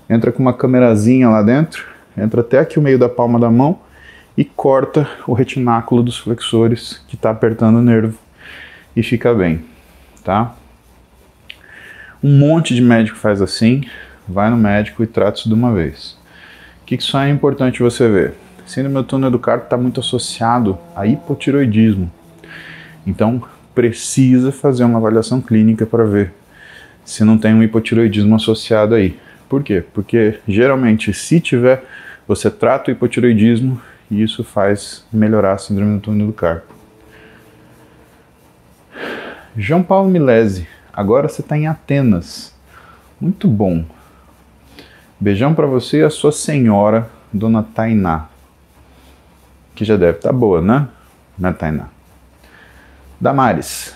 Entra 0.10 0.32
com 0.32 0.42
uma 0.42 0.54
câmerazinha 0.54 1.30
lá 1.30 1.42
dentro, 1.42 1.86
entra 2.18 2.42
até 2.42 2.60
aqui 2.60 2.78
o 2.78 2.82
meio 2.82 3.00
da 3.00 3.08
palma 3.08 3.40
da 3.40 3.50
mão 3.50 3.80
e 4.38 4.44
corta 4.44 5.08
o 5.26 5.34
retináculo 5.34 6.04
dos 6.04 6.18
flexores 6.18 7.02
que 7.08 7.16
está 7.16 7.30
apertando 7.30 7.78
o 7.78 7.82
nervo 7.82 8.18
e 8.96 9.02
fica 9.02 9.34
bem, 9.34 9.64
tá? 10.24 10.54
Um 12.24 12.38
monte 12.38 12.76
de 12.76 12.82
médico 12.82 13.18
faz 13.18 13.42
assim, 13.42 13.84
vai 14.28 14.50
no 14.50 14.58
médico 14.58 15.04
e 15.04 15.08
trata 15.08 15.40
isso 15.40 15.50
de 15.50 15.56
uma 15.56 15.74
vez. 15.74 16.18
O 16.82 16.86
que, 16.86 16.98
que 16.98 17.04
isso 17.04 17.18
é 17.18 17.30
importante 17.30 17.82
você 17.82 18.08
ver? 18.10 18.34
Síndrome 18.66 18.96
do 18.96 19.04
túnel 19.04 19.30
do 19.30 19.40
carpo 19.40 19.66
está 19.66 19.78
muito 19.78 20.00
associado 20.00 20.78
a 20.96 21.06
hipotiroidismo. 21.06 22.10
Então, 23.06 23.44
precisa 23.76 24.52
fazer 24.52 24.84
uma 24.84 24.98
avaliação 24.98 25.42
clínica 25.42 25.86
para 25.86 26.06
ver 26.06 26.34
se 27.04 27.24
não 27.26 27.38
tem 27.38 27.54
um 27.54 27.62
hipotiroidismo 27.62 28.36
associado 28.36 28.96
aí. 28.96 29.20
Por 29.50 29.64
quê? 29.64 29.84
Porque 29.94 30.40
geralmente, 30.48 31.14
se 31.14 31.42
tiver, 31.42 31.84
você 32.28 32.50
trata 32.50 32.90
o 32.90 32.94
hipotiroidismo 32.94 33.80
e 34.10 34.24
isso 34.24 34.44
faz 34.44 35.06
melhorar 35.12 35.54
a 35.54 35.58
síndrome 35.58 35.96
do 35.96 36.02
túnel 36.02 36.28
do 36.28 36.34
carpo. 36.34 36.74
João 39.58 39.84
Paulo 39.84 40.10
Milese, 40.10 40.68
agora 40.92 41.28
você 41.28 41.42
está 41.42 41.58
em 41.58 41.68
Atenas. 41.68 42.56
Muito 43.20 43.48
bom. 43.48 43.84
Beijão 45.20 45.54
para 45.54 45.68
você 45.68 46.00
e 46.00 46.04
a 46.04 46.10
sua 46.10 46.32
senhora, 46.32 47.10
Dona 47.32 47.62
Tainá 47.62 48.33
que 49.76 49.86
já 49.86 49.98
deve 49.98 50.18
estar 50.18 50.30
tá 50.30 50.34
boa, 50.34 50.62
né? 50.62 50.88
Né, 51.38 51.52
Tainá? 51.54 51.88
Damares. 53.20 53.96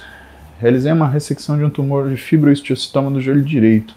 Realizei 0.59 0.91
uma 0.91 1.07
ressecção 1.07 1.57
de 1.57 1.63
um 1.63 1.69
tumor 1.69 2.09
de 2.09 2.17
fibroestiocitoma 2.17 3.11
do 3.11 3.21
joelho 3.21 3.43
direito. 3.43 3.93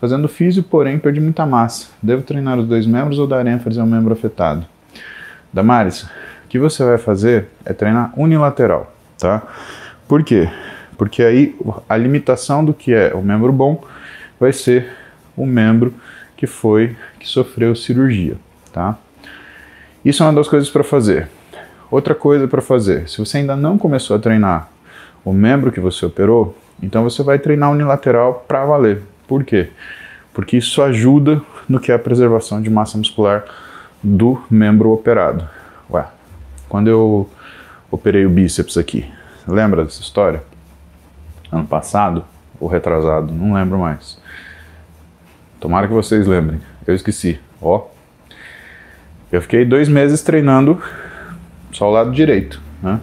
Fazendo 0.00 0.28
físio, 0.28 0.62
porém, 0.62 0.98
perdi 0.98 1.20
muita 1.20 1.46
massa. 1.46 1.88
Devo 2.02 2.22
treinar 2.22 2.58
os 2.58 2.66
dois 2.66 2.86
membros 2.86 3.18
ou 3.18 3.26
dar 3.26 3.46
ênfase 3.46 3.80
ao 3.80 3.86
membro 3.86 4.12
afetado? 4.12 4.66
Damares, 5.52 6.02
o 6.02 6.48
que 6.48 6.58
você 6.58 6.84
vai 6.84 6.98
fazer 6.98 7.48
é 7.64 7.72
treinar 7.72 8.12
unilateral, 8.18 8.92
tá? 9.18 9.42
Por 10.06 10.22
quê? 10.22 10.50
Porque 10.98 11.22
aí 11.22 11.56
a 11.88 11.96
limitação 11.96 12.64
do 12.64 12.74
que 12.74 12.92
é 12.92 13.14
o 13.14 13.22
membro 13.22 13.52
bom 13.52 13.82
vai 14.38 14.52
ser 14.52 14.92
o 15.36 15.46
membro 15.46 15.94
que 16.36 16.46
foi, 16.46 16.96
que 17.18 17.26
sofreu 17.26 17.74
cirurgia, 17.74 18.36
tá? 18.72 18.98
Isso 20.04 20.22
é 20.22 20.26
uma 20.26 20.34
das 20.34 20.48
coisas 20.48 20.68
para 20.68 20.84
fazer. 20.84 21.28
Outra 21.90 22.14
coisa 22.14 22.46
para 22.46 22.60
fazer, 22.60 23.08
se 23.08 23.18
você 23.18 23.38
ainda 23.38 23.56
não 23.56 23.78
começou 23.78 24.16
a 24.16 24.18
treinar 24.18 24.68
o 25.24 25.32
membro 25.32 25.72
que 25.72 25.80
você 25.80 26.04
operou, 26.04 26.56
então 26.82 27.02
você 27.02 27.22
vai 27.22 27.38
treinar 27.38 27.70
unilateral 27.70 28.44
para 28.46 28.64
valer. 28.66 29.02
Por 29.26 29.44
quê? 29.44 29.70
Porque 30.32 30.56
isso 30.56 30.82
ajuda 30.82 31.40
no 31.68 31.80
que 31.80 31.90
é 31.90 31.94
a 31.94 31.98
preservação 31.98 32.60
de 32.60 32.68
massa 32.68 32.98
muscular 32.98 33.44
do 34.02 34.42
membro 34.50 34.90
operado. 34.90 35.48
Ué, 35.90 36.04
quando 36.68 36.88
eu 36.88 37.30
operei 37.90 38.26
o 38.26 38.30
bíceps 38.30 38.76
aqui, 38.76 39.10
lembra 39.46 39.84
dessa 39.84 40.02
história? 40.02 40.42
Ano 41.50 41.66
passado 41.66 42.24
ou 42.60 42.68
retrasado, 42.68 43.32
não 43.32 43.54
lembro 43.54 43.78
mais. 43.78 44.18
Tomara 45.60 45.86
que 45.86 45.94
vocês 45.94 46.26
lembrem. 46.26 46.60
Eu 46.86 46.94
esqueci. 46.94 47.40
Ó, 47.62 47.86
eu 49.34 49.42
fiquei 49.42 49.64
dois 49.64 49.88
meses 49.88 50.22
treinando 50.22 50.80
só 51.72 51.88
o 51.88 51.92
lado 51.92 52.12
direito, 52.12 52.62
né? 52.80 53.00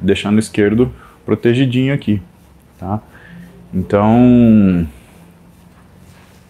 deixando 0.00 0.36
o 0.36 0.38
esquerdo 0.38 0.94
protegidinho 1.24 1.92
aqui, 1.92 2.22
tá? 2.78 3.00
Então, 3.74 4.86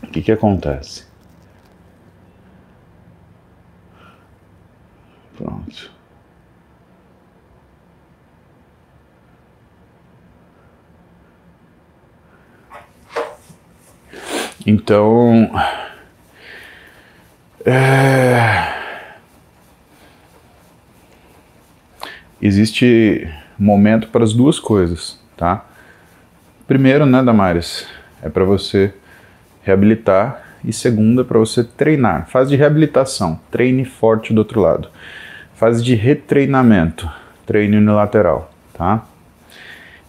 o 0.03 0.07
que, 0.09 0.21
que 0.21 0.33
acontece? 0.33 1.07
Pronto. 5.37 5.91
Então, 14.67 15.51
é, 17.65 18.32
existe 22.47 23.29
momento 23.59 24.09
para 24.09 24.25
as 24.25 24.33
duas 24.33 24.59
coisas, 24.59 25.19
tá? 25.37 25.65
Primeiro, 26.67 27.07
né, 27.07 27.23
Damares, 27.23 27.87
é 28.23 28.29
para 28.29 28.45
você 28.45 28.93
reabilitar 29.63 30.43
e 30.65 30.73
segunda 30.73 31.25
para 31.25 31.39
você 31.39 31.63
treinar. 31.63 32.29
Fase 32.29 32.51
de 32.51 32.57
reabilitação, 32.57 33.39
treine 33.51 33.85
forte 33.85 34.33
do 34.33 34.39
outro 34.39 34.61
lado. 34.61 34.89
Fase 35.55 35.83
de 35.83 35.95
retreinamento, 35.95 37.09
treine 37.47 37.77
unilateral, 37.77 38.51
tá? 38.75 39.05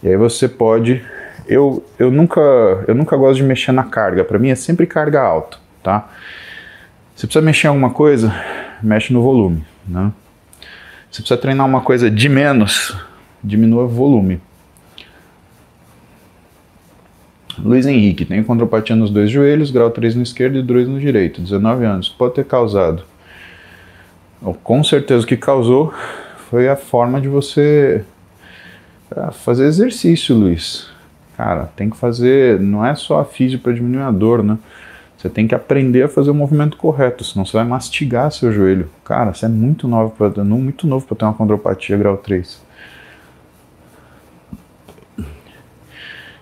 E 0.02 0.08
aí 0.08 0.18
você 0.18 0.48
pode 0.48 1.04
eu, 1.48 1.86
eu 2.00 2.10
nunca 2.10 2.42
eu 2.88 2.96
nunca 2.96 3.18
gosto 3.18 3.38
de 3.38 3.44
mexer 3.44 3.72
na 3.72 3.84
carga, 3.84 4.24
para 4.24 4.40
mim 4.40 4.50
é 4.50 4.56
sempre 4.56 4.88
carga 4.88 5.22
alta, 5.22 5.58
tá? 5.82 6.10
Se 7.16 7.28
precisa 7.28 7.46
mexer 7.46 7.68
em 7.68 7.70
alguma 7.70 7.92
coisa, 7.92 8.34
mexe 8.82 9.14
no 9.14 9.22
volume, 9.22 9.64
né? 9.88 10.12
Se 11.14 11.22
precisa 11.22 11.40
treinar 11.40 11.68
uma 11.68 11.80
coisa 11.80 12.10
de 12.10 12.28
menos, 12.28 12.98
diminua 13.44 13.84
o 13.84 13.88
volume. 13.88 14.42
Luiz 17.60 17.86
Henrique 17.86 18.26
tem 18.26 18.44
condropatia 18.44 18.96
nos 18.96 19.12
dois 19.12 19.30
joelhos, 19.30 19.70
grau 19.70 19.92
3 19.92 20.16
no 20.16 20.24
esquerdo 20.24 20.58
e 20.58 20.64
2 20.64 20.88
no 20.88 21.00
direito, 21.00 21.40
19 21.40 21.86
anos. 21.86 22.10
Pode 22.10 22.34
ter 22.34 22.46
causado. 22.46 23.04
Com 24.64 24.84
certeza 24.84 25.24
o 25.24 25.28
que 25.28 25.38
causou 25.38 25.94
foi 26.50 26.68
a 26.68 26.76
forma 26.76 27.22
de 27.22 27.28
você 27.28 28.04
ah, 29.16 29.30
fazer 29.30 29.66
exercício, 29.66 30.36
Luiz. 30.36 30.90
Cara, 31.38 31.70
tem 31.76 31.92
que 31.92 31.98
fazer, 31.98 32.60
não 32.60 32.84
é 32.84 32.96
só 32.96 33.20
a 33.20 33.26
física 33.26 33.62
para 33.62 33.74
diminuir 33.74 34.02
a 34.02 34.10
dor, 34.10 34.42
né? 34.42 34.58
Você 35.24 35.30
tem 35.30 35.48
que 35.48 35.56
aprender 35.56 36.04
a 36.04 36.10
fazer 36.10 36.32
o 36.32 36.36
movimento 36.36 36.76
correto, 36.76 37.24
senão 37.24 37.46
você 37.46 37.56
vai 37.56 37.66
mastigar 37.66 38.30
seu 38.30 38.52
joelho. 38.52 38.90
Cara, 39.06 39.34
você 39.34 39.46
é 39.46 39.48
muito 39.48 39.88
novo 39.88 40.14
para 40.14 40.44
muito 40.44 40.86
novo 40.86 41.06
para 41.06 41.16
ter 41.16 41.24
uma 41.24 41.34
condropatia 41.34 41.96
grau 41.96 42.18
3. 42.18 42.62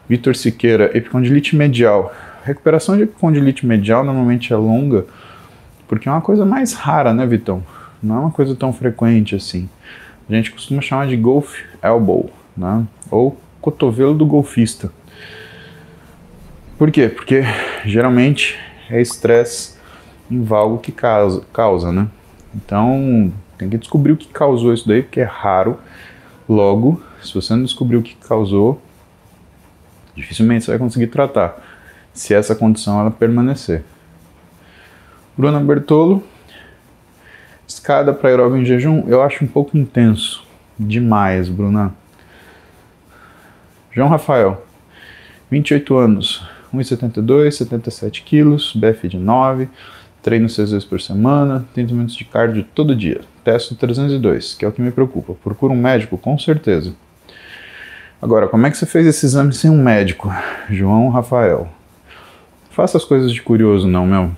Vitor 0.09 0.35
Siqueira, 0.35 0.97
epicondilite 0.97 1.55
medial. 1.55 2.11
Recuperação 2.43 2.97
de 2.97 3.03
epicondilite 3.03 3.67
medial 3.67 4.03
normalmente 4.03 4.51
é 4.51 4.55
longa, 4.55 5.05
porque 5.87 6.09
é 6.09 6.11
uma 6.11 6.19
coisa 6.19 6.43
mais 6.43 6.73
rara, 6.73 7.13
né, 7.13 7.23
Vitão? 7.27 7.63
Não 8.01 8.15
é 8.15 8.19
uma 8.21 8.31
coisa 8.31 8.55
tão 8.55 8.73
frequente 8.73 9.35
assim. 9.35 9.69
A 10.27 10.33
gente 10.33 10.49
costuma 10.49 10.81
chamar 10.81 11.05
de 11.05 11.15
golf 11.15 11.55
elbow, 11.83 12.31
né? 12.57 12.83
Ou 13.11 13.39
cotovelo 13.61 14.15
do 14.15 14.25
golfista. 14.25 14.91
Por 16.79 16.89
quê? 16.89 17.09
Porque 17.09 17.43
geralmente 17.85 18.57
é 18.91 19.01
estresse 19.01 19.75
em 20.29 20.43
valgo 20.43 20.77
que 20.79 20.91
causa, 20.91 21.41
causa, 21.53 21.91
né? 21.91 22.07
Então, 22.53 23.31
tem 23.57 23.69
que 23.69 23.77
descobrir 23.77 24.11
o 24.11 24.17
que 24.17 24.27
causou 24.27 24.73
isso 24.73 24.87
daí, 24.87 25.01
porque 25.01 25.21
é 25.21 25.25
raro. 25.25 25.79
Logo, 26.47 27.01
se 27.23 27.33
você 27.33 27.53
não 27.53 27.63
descobrir 27.63 27.97
o 27.97 28.01
que 28.01 28.15
causou, 28.15 28.81
dificilmente 30.15 30.65
você 30.65 30.71
vai 30.71 30.79
conseguir 30.79 31.07
tratar, 31.07 31.61
se 32.13 32.33
essa 32.33 32.53
condição 32.55 32.99
ela 32.99 33.11
permanecer. 33.11 33.83
Bruna 35.37 35.59
Bertolo, 35.59 36.23
escada 37.67 38.13
para 38.13 38.29
aeróbio 38.29 38.57
em 38.57 38.65
jejum, 38.65 39.07
eu 39.07 39.21
acho 39.21 39.45
um 39.45 39.47
pouco 39.47 39.77
intenso, 39.77 40.45
demais, 40.77 41.47
Bruna. 41.47 41.93
João 43.91 44.09
Rafael, 44.09 44.65
28 45.49 45.97
anos, 45.97 46.45
1,72, 46.73 47.51
77 47.51 48.23
quilos, 48.23 48.73
BF 48.75 49.07
de 49.07 49.17
9, 49.17 49.67
treino 50.21 50.47
6 50.47 50.71
vezes 50.71 50.85
por 50.85 51.01
semana, 51.01 51.65
30 51.73 51.93
minutos 51.93 52.15
de 52.15 52.25
cardio 52.25 52.65
todo 52.75 52.95
dia. 52.95 53.21
Testo 53.43 53.75
302, 53.75 54.55
que 54.55 54.65
é 54.65 54.67
o 54.67 54.71
que 54.71 54.81
me 54.81 54.91
preocupa. 54.91 55.33
Procura 55.43 55.73
um 55.73 55.77
médico, 55.77 56.17
com 56.17 56.37
certeza. 56.37 56.93
Agora, 58.21 58.47
como 58.47 58.67
é 58.67 58.71
que 58.71 58.77
você 58.77 58.85
fez 58.85 59.07
esse 59.07 59.25
exame 59.25 59.51
sem 59.51 59.69
um 59.69 59.81
médico? 59.81 60.31
João 60.69 61.09
Rafael. 61.09 61.67
Faça 62.69 62.97
as 62.97 63.03
coisas 63.03 63.33
de 63.33 63.41
curioso, 63.41 63.87
não, 63.87 64.05
meu. 64.05 64.31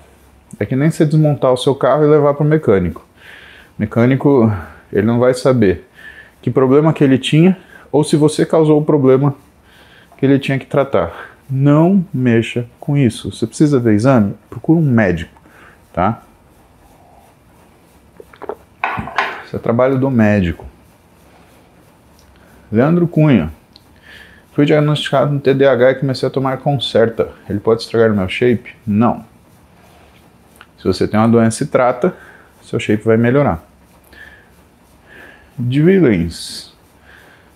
É 0.60 0.66
que 0.66 0.76
nem 0.76 0.90
você 0.90 1.06
desmontar 1.06 1.52
o 1.52 1.58
seu 1.58 1.76
carro 1.76 2.04
e 2.04 2.08
levar 2.08 2.34
para 2.34 2.46
o 2.46 2.50
mecânico. 2.50 3.06
Mecânico, 3.78 4.52
ele 4.92 5.06
não 5.06 5.20
vai 5.20 5.34
saber 5.34 5.88
que 6.42 6.50
problema 6.50 6.94
que 6.94 7.04
ele 7.04 7.18
tinha 7.18 7.58
ou 7.92 8.04
se 8.04 8.16
você 8.16 8.46
causou 8.46 8.80
o 8.80 8.86
problema 8.86 9.36
que 10.18 10.26
ele 10.26 10.40
tinha 10.40 10.58
que 10.58 10.66
tratar. 10.66 11.33
Não 11.50 12.06
mexa 12.14 12.66
com 12.80 12.98
isso. 12.98 13.32
Você 13.32 13.46
precisa 13.46 13.80
ver 13.80 13.94
exame? 13.94 14.36
Procura 14.50 14.80
um 14.80 14.86
médico, 14.86 15.42
tá? 15.92 16.24
Isso 19.46 19.56
é 19.56 19.60
trabalho 19.60 20.00
do 20.00 20.10
médico. 20.10 20.66
Leandro 22.72 23.08
Cunha. 23.08 23.52
Fui 24.54 24.66
diagnosticado 24.66 25.32
no 25.32 25.40
TDAH 25.40 25.92
e 25.92 25.96
comecei 25.96 26.28
a 26.28 26.32
tomar 26.32 26.58
Concerta. 26.58 27.30
Ele 27.50 27.60
pode 27.60 27.82
estragar 27.82 28.12
o 28.12 28.16
meu 28.16 28.30
shape? 28.30 28.76
Não. 28.86 29.26
Se 30.78 30.84
você 30.86 31.08
tem 31.08 31.20
uma 31.20 31.30
doença 31.30 31.64
e 31.64 31.68
trata, 31.68 32.16
seu 32.62 32.80
shape 32.80 33.04
vai 33.04 33.18
melhorar. 33.18 33.64
Drillings. 35.58 36.74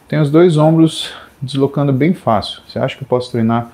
Tem 0.08 0.20
os 0.20 0.32
dois 0.32 0.56
ombros 0.56 1.14
deslocando 1.42 1.92
bem 1.92 2.14
fácil. 2.14 2.62
Você 2.68 2.80
acha 2.80 2.96
que 2.96 3.04
eu 3.04 3.08
posso 3.08 3.32
treinar 3.32 3.72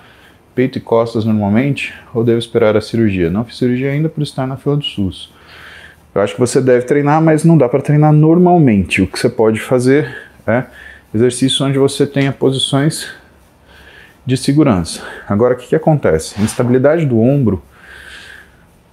peito 0.55 0.77
e 0.77 0.81
costas 0.81 1.25
normalmente 1.25 1.93
ou 2.13 2.23
devo 2.23 2.39
esperar 2.39 2.75
a 2.77 2.81
cirurgia? 2.81 3.29
Não 3.29 3.43
fiz 3.43 3.57
cirurgia 3.57 3.91
ainda 3.91 4.09
por 4.09 4.21
estar 4.21 4.47
na 4.47 4.57
fila 4.57 4.77
do 4.77 4.83
SUS. 4.83 5.33
Eu 6.13 6.21
acho 6.21 6.35
que 6.35 6.39
você 6.39 6.61
deve 6.61 6.85
treinar, 6.85 7.21
mas 7.21 7.43
não 7.43 7.57
dá 7.57 7.67
para 7.67 7.81
treinar 7.81 8.13
normalmente. 8.13 9.01
O 9.01 9.07
que 9.07 9.17
você 9.17 9.29
pode 9.29 9.59
fazer 9.59 10.15
é 10.45 10.63
exercício 11.13 11.65
onde 11.65 11.77
você 11.77 12.05
tenha 12.05 12.31
posições 12.31 13.11
de 14.25 14.37
segurança. 14.37 15.01
Agora, 15.27 15.53
o 15.53 15.57
que, 15.57 15.67
que 15.67 15.75
acontece? 15.75 16.35
A 16.39 16.43
instabilidade 16.43 17.05
do 17.05 17.19
ombro, 17.19 17.61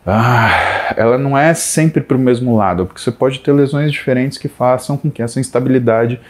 ah, 0.07 0.94
ela 0.96 1.18
não 1.18 1.37
é 1.37 1.53
sempre 1.55 2.01
para 2.01 2.16
o 2.16 2.20
mesmo 2.20 2.57
lado, 2.57 2.87
porque 2.87 3.01
você 3.01 3.12
pode 3.12 3.40
ter 3.40 3.53
lesões 3.53 3.92
diferentes 3.92 4.38
que 4.38 4.49
façam 4.49 4.96
com 4.96 5.11
que 5.11 5.23
essa 5.23 5.38
instabilidade 5.38 6.20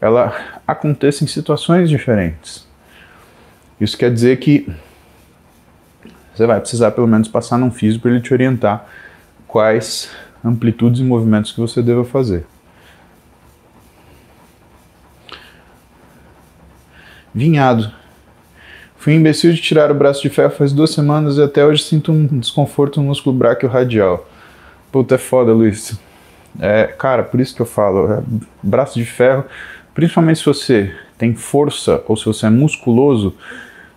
ela 0.00 0.34
aconteça 0.66 1.22
em 1.22 1.28
situações 1.28 1.88
diferentes. 1.88 2.66
Isso 3.82 3.98
quer 3.98 4.12
dizer 4.12 4.38
que 4.38 4.68
você 6.32 6.46
vai 6.46 6.60
precisar 6.60 6.92
pelo 6.92 7.08
menos 7.08 7.26
passar 7.26 7.58
num 7.58 7.72
físico 7.72 8.02
para 8.02 8.12
ele 8.12 8.20
te 8.20 8.32
orientar 8.32 8.86
quais 9.48 10.08
amplitudes 10.44 11.00
e 11.00 11.04
movimentos 11.04 11.50
que 11.50 11.58
você 11.58 11.82
deva 11.82 12.04
fazer. 12.04 12.46
Vinhado. 17.34 17.92
Fui 18.96 19.14
imbecil 19.14 19.52
de 19.52 19.60
tirar 19.60 19.90
o 19.90 19.94
braço 19.94 20.22
de 20.22 20.30
ferro 20.30 20.52
faz 20.52 20.72
duas 20.72 20.90
semanas 20.90 21.36
e 21.36 21.42
até 21.42 21.66
hoje 21.66 21.82
sinto 21.82 22.12
um 22.12 22.38
desconforto 22.38 23.00
no 23.00 23.08
músculo 23.08 23.36
braquio 23.36 23.68
radial. 23.68 24.30
Puta, 24.92 25.16
é 25.16 25.18
foda, 25.18 25.52
Luiz. 25.52 25.98
É, 26.60 26.84
cara, 26.84 27.24
por 27.24 27.40
isso 27.40 27.52
que 27.52 27.62
eu 27.62 27.66
falo, 27.66 28.12
é, 28.12 28.22
braço 28.62 28.96
de 28.96 29.04
ferro 29.04 29.44
Principalmente 29.94 30.38
se 30.38 30.46
você 30.46 30.94
tem 31.18 31.34
força 31.34 32.02
ou 32.08 32.16
se 32.16 32.24
você 32.24 32.46
é 32.46 32.50
musculoso, 32.50 33.34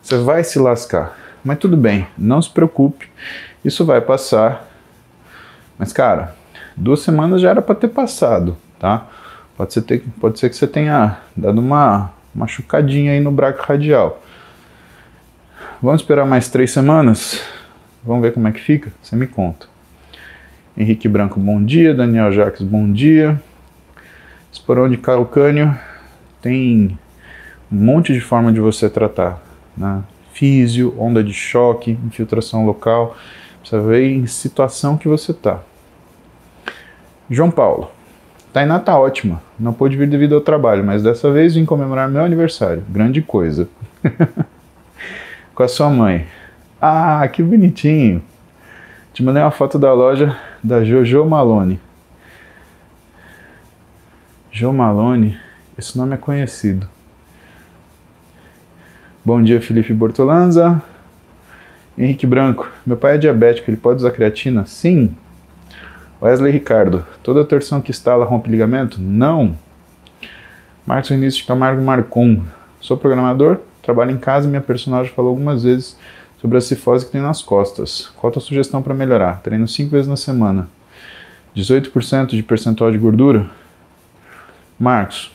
você 0.05 0.19
vai 0.19 0.43
se 0.43 0.59
lascar. 0.59 1.17
Mas 1.43 1.57
tudo 1.57 1.75
bem, 1.75 2.07
não 2.15 2.39
se 2.39 2.49
preocupe, 2.49 3.09
isso 3.63 3.83
vai 3.83 3.99
passar. 3.99 4.67
Mas 5.79 5.91
cara, 5.91 6.35
duas 6.77 6.99
semanas 6.99 7.41
já 7.41 7.49
era 7.49 7.61
para 7.61 7.73
ter 7.73 7.87
passado, 7.87 8.55
tá? 8.79 9.07
Pode 9.57 9.73
ser, 9.73 9.81
ter, 9.81 10.03
pode 10.21 10.37
ser 10.39 10.49
que 10.49 10.55
você 10.55 10.67
tenha 10.67 11.17
dado 11.35 11.59
uma 11.59 12.11
machucadinha 12.35 13.13
aí 13.13 13.19
no 13.19 13.31
braco 13.31 13.63
radial. 13.63 14.21
Vamos 15.81 16.01
esperar 16.01 16.25
mais 16.25 16.49
três 16.49 16.71
semanas? 16.71 17.41
Vamos 18.03 18.21
ver 18.21 18.33
como 18.33 18.47
é 18.47 18.51
que 18.51 18.61
fica? 18.61 18.91
Você 19.01 19.15
me 19.15 19.25
conta. 19.25 19.65
Henrique 20.77 21.07
Branco, 21.07 21.39
bom 21.39 21.63
dia. 21.63 21.95
Daniel 21.95 22.31
Jacques, 22.31 22.61
bom 22.61 22.91
dia. 22.91 23.41
Esporão 24.51 24.87
de 24.87 24.97
calcânio 24.97 25.75
tem 26.41 26.97
um 27.71 27.75
monte 27.75 28.13
de 28.13 28.21
forma 28.21 28.53
de 28.53 28.59
você 28.59 28.89
tratar. 28.89 29.44
Né? 29.77 30.01
Físio, 30.33 30.93
onda 30.99 31.23
de 31.23 31.33
choque, 31.33 31.97
infiltração 32.05 32.65
local. 32.65 33.15
Precisa 33.59 33.81
ver 33.81 34.09
em 34.09 34.27
situação 34.27 34.97
que 34.97 35.07
você 35.07 35.31
está. 35.31 35.59
João 37.29 37.49
Paulo. 37.49 37.89
Tainá 38.53 38.79
tá 38.79 38.97
ótima. 38.97 39.41
Não 39.59 39.73
pôde 39.73 39.97
vir 39.97 40.07
devido 40.07 40.35
ao 40.35 40.41
trabalho, 40.41 40.83
mas 40.83 41.03
dessa 41.03 41.31
vez 41.31 41.55
vim 41.55 41.65
comemorar 41.65 42.07
meu 42.07 42.23
aniversário. 42.23 42.83
Grande 42.89 43.21
coisa. 43.21 43.67
com 45.53 45.63
a 45.63 45.67
sua 45.67 45.89
mãe. 45.89 46.27
Ah, 46.81 47.27
que 47.27 47.41
bonitinho. 47.41 48.21
Te 49.13 49.23
mandei 49.23 49.41
uma 49.41 49.51
foto 49.51 49.79
da 49.79 49.93
loja 49.93 50.37
da 50.63 50.83
Jojo 50.83 51.25
Malone. 51.25 51.79
Jo 54.51 54.71
Malone, 54.71 55.37
esse 55.77 55.97
nome 55.97 56.13
é 56.13 56.17
conhecido. 56.17 56.87
Bom 59.25 59.41
dia, 59.41 59.59
Felipe 59.59 59.91
Bortolanza. 59.91 60.79
Henrique 61.97 62.27
Branco, 62.27 62.69
meu 62.85 62.95
pai 62.95 63.15
é 63.15 63.17
diabético, 63.17 63.71
ele 63.71 63.77
pode 63.77 63.97
usar 63.97 64.11
creatina? 64.11 64.67
Sim. 64.67 65.15
Wesley 66.21 66.51
Ricardo, 66.51 67.03
toda 67.23 67.43
torção 67.43 67.81
que 67.81 67.89
instala 67.89 68.23
rompe 68.23 68.51
ligamento? 68.51 69.01
Não. 69.01 69.57
Marcos 70.85 71.09
Vinícius 71.09 71.37
de 71.37 71.45
Camargo 71.45 71.81
Marcon, 71.81 72.43
sou 72.79 72.97
programador, 72.97 73.61
trabalho 73.81 74.11
em 74.11 74.17
casa 74.19 74.45
e 74.45 74.49
minha 74.49 74.61
personagem 74.61 75.11
falou 75.11 75.31
algumas 75.31 75.63
vezes 75.63 75.97
sobre 76.39 76.59
a 76.59 76.61
cifose 76.61 77.07
que 77.07 77.11
tem 77.11 77.21
nas 77.21 77.41
costas. 77.41 78.11
Qual 78.17 78.29
a 78.29 78.33
tua 78.33 78.43
sugestão 78.43 78.83
para 78.83 78.93
melhorar? 78.93 79.41
Treino 79.41 79.67
5 79.67 79.89
vezes 79.89 80.07
na 80.07 80.17
semana. 80.17 80.69
18% 81.57 82.27
de 82.27 82.43
percentual 82.43 82.91
de 82.91 82.99
gordura? 82.99 83.49
Marcos. 84.79 85.34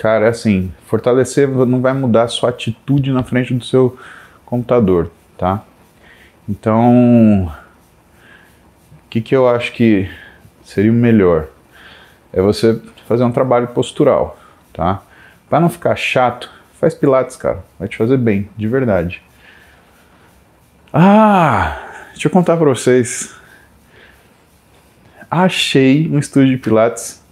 Cara, 0.00 0.26
é 0.26 0.28
assim, 0.30 0.72
fortalecer 0.86 1.46
não 1.46 1.80
vai 1.80 1.92
mudar 1.92 2.24
a 2.24 2.28
sua 2.28 2.48
atitude 2.48 3.12
na 3.12 3.22
frente 3.22 3.52
do 3.52 3.64
seu 3.64 3.98
computador, 4.44 5.10
tá? 5.36 5.62
Então, 6.48 7.44
o 7.44 9.08
que, 9.10 9.20
que 9.20 9.36
eu 9.36 9.48
acho 9.48 9.72
que 9.72 10.10
seria 10.64 10.90
o 10.90 10.94
melhor? 10.94 11.48
É 12.32 12.40
você 12.40 12.80
fazer 13.06 13.24
um 13.24 13.30
trabalho 13.30 13.68
postural, 13.68 14.38
tá? 14.72 15.02
Para 15.48 15.60
não 15.60 15.68
ficar 15.68 15.94
chato, 15.96 16.50
Faz 16.80 16.94
pilates, 16.94 17.36
cara. 17.36 17.62
Vai 17.78 17.88
te 17.88 17.98
fazer 17.98 18.16
bem, 18.16 18.48
de 18.56 18.66
verdade. 18.66 19.22
Ah, 20.90 22.06
deixa 22.12 22.26
eu 22.26 22.32
contar 22.32 22.56
para 22.56 22.70
vocês. 22.70 23.36
Achei 25.30 26.08
um 26.08 26.18
estúdio 26.18 26.56
de 26.56 26.56
pilates 26.56 27.22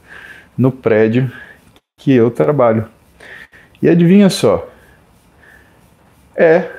no 0.57 0.71
prédio 0.71 1.33
que 1.99 2.13
eu 2.13 2.31
trabalho. 2.31 2.87
E 3.83 3.89
adivinha 3.89 4.31
só? 4.31 4.67
É 6.35 6.71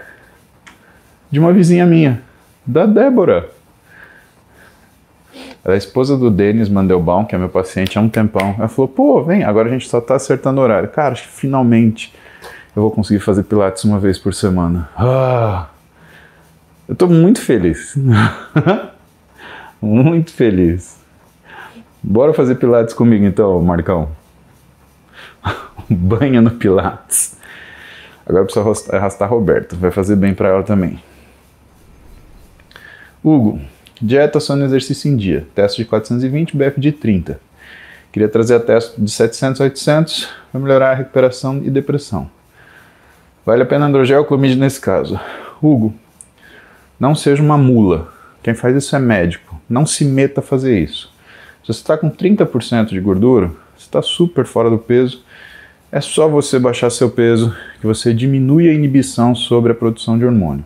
de 1.29 1.39
uma 1.39 1.53
vizinha 1.53 1.85
minha, 1.85 2.21
da 2.65 2.85
Débora. 2.85 3.49
Ela 5.63 5.73
é 5.73 5.75
a 5.75 5.77
esposa 5.77 6.17
do 6.17 6.31
Denis 6.31 6.69
Mandelbaum, 6.69 7.25
que 7.25 7.35
é 7.35 7.37
meu 7.37 7.49
paciente 7.49 7.97
há 7.97 8.01
um 8.01 8.09
tempão. 8.09 8.55
Ela 8.57 8.67
falou: 8.67 8.87
pô, 8.87 9.23
vem, 9.23 9.43
agora 9.43 9.67
a 9.67 9.71
gente 9.71 9.87
só 9.87 10.01
tá 10.01 10.15
acertando 10.15 10.59
o 10.59 10.63
horário. 10.63 10.89
Cara, 10.89 11.11
acho 11.11 11.23
que 11.23 11.33
finalmente 11.33 12.13
eu 12.75 12.81
vou 12.81 12.91
conseguir 12.91 13.19
fazer 13.19 13.43
pilates 13.43 13.83
uma 13.83 13.99
vez 13.99 14.17
por 14.17 14.33
semana. 14.33 14.89
Ah, 14.97 15.67
eu 16.87 16.93
estou 16.93 17.09
muito 17.09 17.41
feliz. 17.41 17.95
muito 19.81 20.33
feliz. 20.33 20.97
Bora 22.01 22.33
fazer 22.33 22.55
pilates 22.55 22.93
comigo 22.93 23.25
então, 23.25 23.61
Marcão. 23.61 24.09
Banha 25.89 26.41
no 26.41 26.51
pilates. 26.51 27.37
Agora 28.25 28.45
precisa 28.45 28.95
arrastar 28.95 29.27
a 29.27 29.31
Roberta, 29.31 29.75
vai 29.75 29.89
fazer 29.89 30.15
bem 30.15 30.33
para 30.33 30.49
ela 30.49 30.63
também. 30.63 31.01
Hugo, 33.23 33.59
dieta 34.01 34.39
só 34.39 34.55
no 34.55 34.65
exercício 34.65 35.11
em 35.11 35.15
dia. 35.15 35.47
Teste 35.55 35.81
de 35.81 35.89
420, 35.89 36.55
BF 36.55 36.79
de 36.79 36.91
30. 36.91 37.39
Queria 38.11 38.29
trazer 38.29 38.55
a 38.55 38.59
teste 38.59 38.99
de 38.99 39.09
700 39.09 39.61
a 39.61 39.63
800 39.65 40.29
para 40.51 40.61
melhorar 40.61 40.91
a 40.91 40.95
recuperação 40.95 41.61
e 41.63 41.69
depressão. 41.69 42.29
Vale 43.45 43.63
a 43.63 43.65
pena 43.65 43.87
androgel 43.87 44.19
ou 44.19 44.25
clomide 44.25 44.55
nesse 44.55 44.79
caso? 44.79 45.19
Hugo, 45.61 45.93
não 46.99 47.15
seja 47.15 47.41
uma 47.41 47.57
mula. 47.57 48.11
Quem 48.43 48.53
faz 48.53 48.75
isso 48.75 48.95
é 48.95 48.99
médico. 48.99 49.59
Não 49.69 49.85
se 49.85 50.05
meta 50.05 50.39
a 50.39 50.43
fazer 50.43 50.79
isso. 50.79 51.11
Se 51.63 51.73
você 51.73 51.81
está 51.81 51.97
com 51.97 52.09
30% 52.09 52.89
de 52.89 52.99
gordura, 52.99 53.47
você 53.77 53.85
está 53.85 54.01
super 54.01 54.45
fora 54.45 54.69
do 54.69 54.77
peso. 54.77 55.23
É 55.91 55.99
só 55.99 56.27
você 56.27 56.59
baixar 56.59 56.91
seu 56.91 57.09
peso 57.09 57.55
que 57.81 57.87
você 57.87 58.13
diminui 58.13 58.69
a 58.69 58.73
inibição 58.73 59.33
sobre 59.33 59.71
a 59.71 59.75
produção 59.75 60.19
de 60.19 60.25
hormônio. 60.25 60.63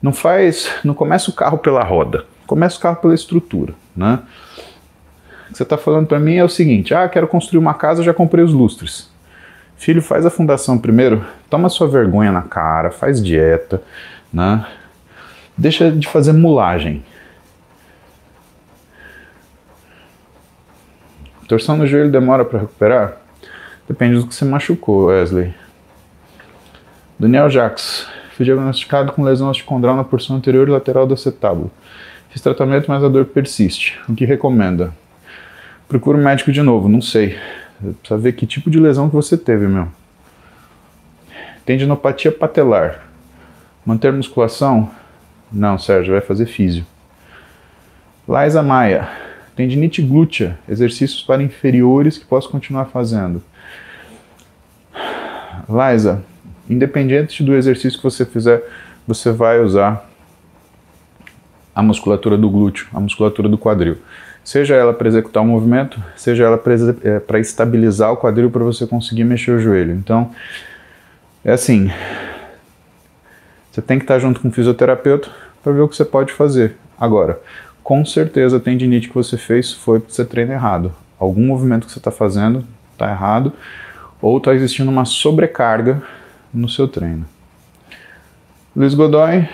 Não 0.00 0.12
faz, 0.12 0.70
não 0.84 0.94
começa 0.94 1.30
o 1.30 1.34
carro 1.34 1.58
pela 1.58 1.82
roda, 1.82 2.24
começa 2.46 2.78
o 2.78 2.80
carro 2.80 2.96
pela 2.96 3.14
estrutura, 3.14 3.74
né? 3.96 4.20
O 5.48 5.52
que 5.52 5.58
você 5.58 5.62
está 5.64 5.76
falando 5.76 6.06
para 6.06 6.20
mim 6.20 6.36
é 6.36 6.44
o 6.44 6.48
seguinte: 6.48 6.94
ah, 6.94 7.08
quero 7.08 7.26
construir 7.26 7.58
uma 7.58 7.74
casa, 7.74 8.02
já 8.02 8.14
comprei 8.14 8.44
os 8.44 8.52
lustres. 8.52 9.10
Filho, 9.76 10.00
faz 10.00 10.24
a 10.24 10.30
fundação 10.30 10.78
primeiro, 10.78 11.24
toma 11.50 11.68
sua 11.68 11.88
vergonha 11.88 12.30
na 12.30 12.42
cara, 12.42 12.90
faz 12.90 13.22
dieta, 13.22 13.82
né? 14.32 14.64
Deixa 15.56 15.90
de 15.90 16.06
fazer 16.06 16.32
mulagem. 16.32 17.02
Torção 21.48 21.76
no 21.76 21.86
joelho 21.86 22.10
demora 22.10 22.44
para 22.44 22.60
recuperar? 22.60 23.23
Depende 23.88 24.18
do 24.18 24.26
que 24.26 24.34
você 24.34 24.44
machucou, 24.44 25.06
Wesley. 25.06 25.54
Daniel 27.18 27.50
Jacques. 27.50 28.06
Fui 28.36 28.44
diagnosticado 28.44 29.12
com 29.12 29.22
lesão 29.22 29.48
osteocondral 29.48 29.94
na 29.94 30.02
porção 30.02 30.36
anterior 30.36 30.66
e 30.66 30.70
lateral 30.72 31.06
do 31.06 31.14
acetábulo. 31.14 31.70
Fiz 32.30 32.42
tratamento, 32.42 32.86
mas 32.88 33.04
a 33.04 33.08
dor 33.08 33.26
persiste. 33.26 33.96
O 34.08 34.14
que 34.14 34.24
recomenda? 34.24 34.92
Procura 35.86 36.18
um 36.18 36.22
médico 36.22 36.50
de 36.50 36.60
novo, 36.60 36.88
não 36.88 37.00
sei. 37.00 37.38
Precisa 38.00 38.18
ver 38.18 38.32
que 38.32 38.44
tipo 38.44 38.68
de 38.68 38.80
lesão 38.80 39.08
que 39.08 39.14
você 39.14 39.36
teve, 39.36 39.68
meu. 39.68 39.86
Tendinopatia 41.64 42.32
patelar. 42.32 43.06
Manter 43.86 44.12
musculação? 44.12 44.90
Não, 45.52 45.78
Sérgio, 45.78 46.12
vai 46.12 46.20
fazer 46.20 46.46
físio. 46.46 46.84
Liza 48.28 48.62
Maia. 48.62 49.08
Tendinite 49.54 50.02
glútea. 50.02 50.58
Exercícios 50.68 51.22
para 51.22 51.42
inferiores 51.42 52.18
que 52.18 52.24
posso 52.24 52.48
continuar 52.48 52.86
fazendo. 52.86 53.40
Liza, 55.68 56.22
independente 56.68 57.42
do 57.42 57.54
exercício 57.54 57.98
que 57.98 58.04
você 58.04 58.24
fizer, 58.24 58.62
você 59.06 59.30
vai 59.30 59.60
usar 59.60 60.08
a 61.74 61.82
musculatura 61.82 62.38
do 62.38 62.48
glúteo, 62.48 62.86
a 62.92 63.00
musculatura 63.00 63.48
do 63.48 63.58
quadril. 63.58 63.98
Seja 64.44 64.74
ela 64.74 64.92
para 64.92 65.08
executar 65.08 65.42
o 65.42 65.46
movimento, 65.46 66.02
seja 66.16 66.44
ela 66.44 66.58
para 66.58 66.74
é, 66.74 67.40
estabilizar 67.40 68.12
o 68.12 68.16
quadril 68.16 68.50
para 68.50 68.62
você 68.62 68.86
conseguir 68.86 69.24
mexer 69.24 69.52
o 69.52 69.58
joelho. 69.58 69.92
Então, 69.92 70.30
é 71.44 71.52
assim: 71.52 71.90
você 73.72 73.82
tem 73.82 73.98
que 73.98 74.04
estar 74.04 74.18
junto 74.18 74.40
com 74.40 74.48
o 74.48 74.52
fisioterapeuta 74.52 75.30
para 75.62 75.72
ver 75.72 75.80
o 75.80 75.88
que 75.88 75.96
você 75.96 76.04
pode 76.04 76.32
fazer. 76.32 76.76
Agora, 77.00 77.40
com 77.82 78.04
certeza 78.04 78.58
a 78.58 78.60
tendinite 78.60 79.08
que 79.08 79.14
você 79.14 79.36
fez 79.36 79.72
foi 79.72 79.98
porque 79.98 80.12
você 80.14 80.24
treina 80.24 80.52
errado. 80.52 80.94
Algum 81.18 81.46
movimento 81.46 81.86
que 81.86 81.92
você 81.92 81.98
está 81.98 82.10
fazendo 82.10 82.64
está 82.92 83.10
errado, 83.10 83.52
ou 84.24 84.38
está 84.38 84.54
existindo 84.54 84.90
uma 84.90 85.04
sobrecarga 85.04 86.02
no 86.52 86.66
seu 86.66 86.88
treino. 86.88 87.26
Luiz 88.74 88.94
Godoy, 88.94 89.46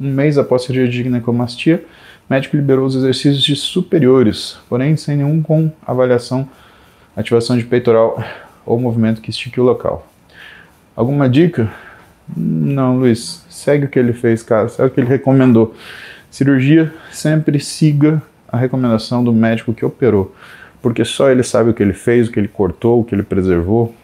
um 0.00 0.10
mês 0.10 0.38
após 0.38 0.62
a 0.62 0.66
cirurgia 0.68 0.88
de 0.88 1.02
ginecomastia, 1.02 1.84
médico 2.26 2.56
liberou 2.56 2.86
os 2.86 2.96
exercícios 2.96 3.42
de 3.42 3.54
superiores, 3.54 4.56
porém 4.70 4.96
sem 4.96 5.18
nenhum 5.18 5.42
com 5.42 5.70
avaliação, 5.86 6.48
ativação 7.14 7.58
de 7.58 7.64
peitoral 7.64 8.18
ou 8.64 8.80
movimento 8.80 9.20
que 9.20 9.28
estique 9.28 9.60
o 9.60 9.64
local. 9.64 10.10
Alguma 10.96 11.28
dica? 11.28 11.70
Não, 12.34 12.96
Luiz. 12.96 13.44
Segue 13.50 13.84
o 13.84 13.88
que 13.88 13.98
ele 13.98 14.14
fez, 14.14 14.42
cara. 14.42 14.70
Segue 14.70 14.88
o 14.88 14.90
que 14.92 14.98
ele 14.98 15.08
recomendou. 15.08 15.74
Cirurgia, 16.30 16.90
sempre 17.12 17.60
siga 17.60 18.22
a 18.48 18.56
recomendação 18.56 19.22
do 19.22 19.30
médico 19.30 19.74
que 19.74 19.84
operou, 19.84 20.34
porque 20.80 21.04
só 21.04 21.30
ele 21.30 21.42
sabe 21.42 21.68
o 21.68 21.74
que 21.74 21.82
ele 21.82 21.92
fez, 21.92 22.28
o 22.28 22.32
que 22.32 22.40
ele 22.40 22.48
cortou, 22.48 22.98
o 22.98 23.04
que 23.04 23.14
ele 23.14 23.22
preservou. 23.22 23.94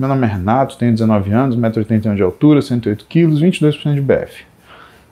Meu 0.00 0.08
nome 0.08 0.26
é 0.26 0.30
Renato, 0.30 0.78
tenho 0.78 0.92
19 0.92 1.30
anos, 1.30 1.54
1,81m 1.58 2.14
de 2.14 2.22
altura, 2.22 2.62
108 2.62 3.04
kg, 3.04 3.26
22% 3.34 3.94
de 3.94 4.00
BF 4.00 4.44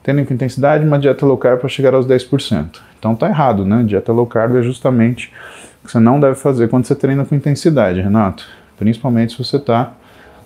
tendo 0.02 0.24
com 0.24 0.32
intensidade 0.32 0.82
uma 0.86 0.98
dieta 0.98 1.26
low 1.26 1.36
carb 1.36 1.60
para 1.60 1.68
chegar 1.68 1.92
aos 1.92 2.06
10%. 2.06 2.80
Então 2.98 3.14
tá 3.14 3.28
errado, 3.28 3.66
né? 3.66 3.84
Dieta 3.86 4.10
low 4.10 4.26
carb 4.26 4.56
é 4.56 4.62
justamente 4.62 5.30
o 5.82 5.86
que 5.86 5.92
você 5.92 6.00
não 6.00 6.18
deve 6.18 6.36
fazer 6.36 6.68
quando 6.68 6.86
você 6.86 6.94
treina 6.94 7.26
com 7.26 7.34
intensidade, 7.34 8.00
Renato. 8.00 8.46
Principalmente 8.78 9.32
se 9.32 9.44
você 9.44 9.58
está 9.58 9.92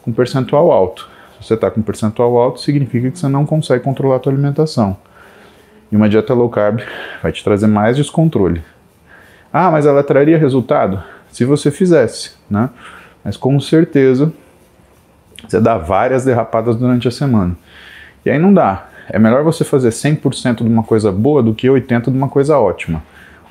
com 0.03 0.13
percentual 0.13 0.73
alto. 0.73 1.09
Se 1.39 1.47
você 1.47 1.55
está 1.55 1.71
com 1.71 1.81
percentual 1.81 2.37
alto, 2.37 2.61
significa 2.61 3.09
que 3.09 3.21
você 3.21 3.29
não 3.29 3.47
consegue 3.47 3.85
controlar 3.85 4.17
a 4.17 4.21
sua 4.25 4.33
alimentação. 4.33 4.97
E 5.93 5.95
uma 5.95 6.09
dieta 6.09 6.35
low 6.35 6.51
carb 6.51 6.81
vai 7.23 7.31
te 7.31 7.45
trazer 7.45 7.69
mais 7.69 7.97
descontrole. 7.97 8.61
Ah, 9.53 9.71
mas 9.71 9.87
ela 9.87 10.03
traria 10.03 10.37
resultado? 10.37 11.01
Se 11.31 11.45
você 11.45 11.71
fizesse, 11.71 12.33
né? 12.51 12.69
Mas 13.25 13.37
com 13.37 13.59
certeza 13.61 14.33
você 15.47 15.61
dá 15.61 15.77
várias 15.77 16.25
derrapadas 16.25 16.77
durante 16.77 17.09
a 17.09 17.11
semana. 17.11 17.57
E 18.25 18.31
aí 18.31 18.39
não 18.39 18.55
dá. 18.55 18.89
É 19.09 19.19
melhor 19.19 19.43
você 19.43 19.65
fazer 19.65 19.91
100% 19.91 20.59
de 20.59 20.69
uma 20.69 20.83
coisa 20.83 21.11
boa 21.11 21.43
do 21.43 21.55
que 21.55 21.67
80% 21.67 22.05
de 22.05 22.11
uma 22.11 22.29
coisa 22.29 22.59
ótima. 22.59 23.03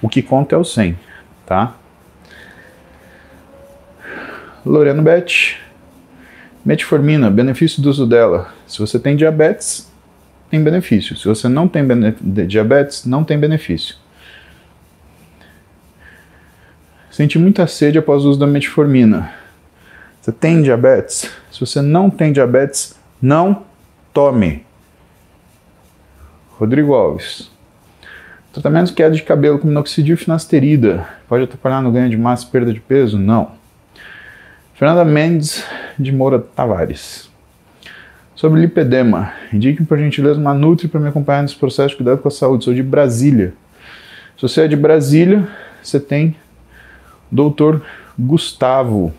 O 0.01 0.09
que 0.09 0.21
conta 0.21 0.55
é 0.55 0.57
o 0.57 0.63
100, 0.63 0.97
tá? 1.45 1.75
Loreno 4.65 5.01
Bet, 5.01 5.59
metformina, 6.63 7.29
benefício 7.29 7.81
do 7.81 7.89
uso 7.89 8.07
dela. 8.07 8.53
Se 8.65 8.79
você 8.79 8.97
tem 8.97 9.15
diabetes, 9.15 9.91
tem 10.49 10.63
benefício. 10.63 11.15
Se 11.17 11.27
você 11.27 11.47
não 11.47 11.67
tem 11.67 11.85
diabetes, 12.47 13.05
não 13.05 13.23
tem 13.23 13.37
benefício. 13.37 13.95
Senti 17.09 17.37
muita 17.37 17.67
sede 17.67 17.97
após 17.97 18.23
o 18.23 18.29
uso 18.29 18.39
da 18.39 18.47
metformina. 18.47 19.40
Você 20.21 20.31
tem 20.31 20.61
diabetes? 20.61 21.31
Se 21.51 21.59
você 21.59 21.81
não 21.81 22.07
tem 22.09 22.31
diabetes, 22.31 22.95
não 23.19 23.63
tome. 24.13 24.63
Rodrigo 26.59 26.93
Alves. 26.93 27.49
Tratamento 28.53 28.93
queda 28.93 29.15
de 29.15 29.23
cabelo 29.23 29.57
com 29.57 29.67
minoxidil 29.67 30.15
finasterida 30.15 31.07
pode 31.27 31.45
atrapalhar 31.45 31.81
no 31.81 31.91
ganho 31.91 32.09
de 32.09 32.17
massa 32.17 32.45
e 32.45 32.51
perda 32.51 32.71
de 32.71 32.79
peso? 32.79 33.17
Não. 33.17 33.53
Fernanda 34.75 35.03
Mendes 35.03 35.65
de 35.97 36.11
Moura 36.11 36.37
Tavares. 36.37 37.31
Sobre 38.35 38.59
lipedema, 38.59 39.33
indique 39.51 39.83
por 39.83 39.97
gentileza 39.97 40.39
uma 40.39 40.53
Nutri 40.53 40.87
para 40.87 40.99
me 40.99 41.07
acompanhar 41.07 41.41
nesse 41.41 41.55
processo 41.55 41.89
de 41.89 41.95
cuidado 41.95 42.19
com 42.19 42.27
a 42.27 42.31
saúde. 42.31 42.65
Sou 42.65 42.73
de 42.73 42.83
Brasília. 42.83 43.53
Se 44.35 44.41
você 44.41 44.61
é 44.61 44.67
de 44.67 44.75
Brasília, 44.75 45.47
você 45.81 45.99
tem 45.99 46.35
Doutor 47.31 47.81
Gustavo. 48.19 49.13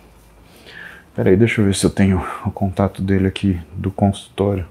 Peraí, 1.14 1.37
deixa 1.37 1.61
eu 1.61 1.66
ver 1.66 1.75
se 1.75 1.85
eu 1.85 1.90
tenho 1.90 2.25
o 2.46 2.51
contato 2.51 3.03
dele 3.03 3.27
aqui 3.27 3.61
do 3.75 3.90
consultório. 3.90 4.64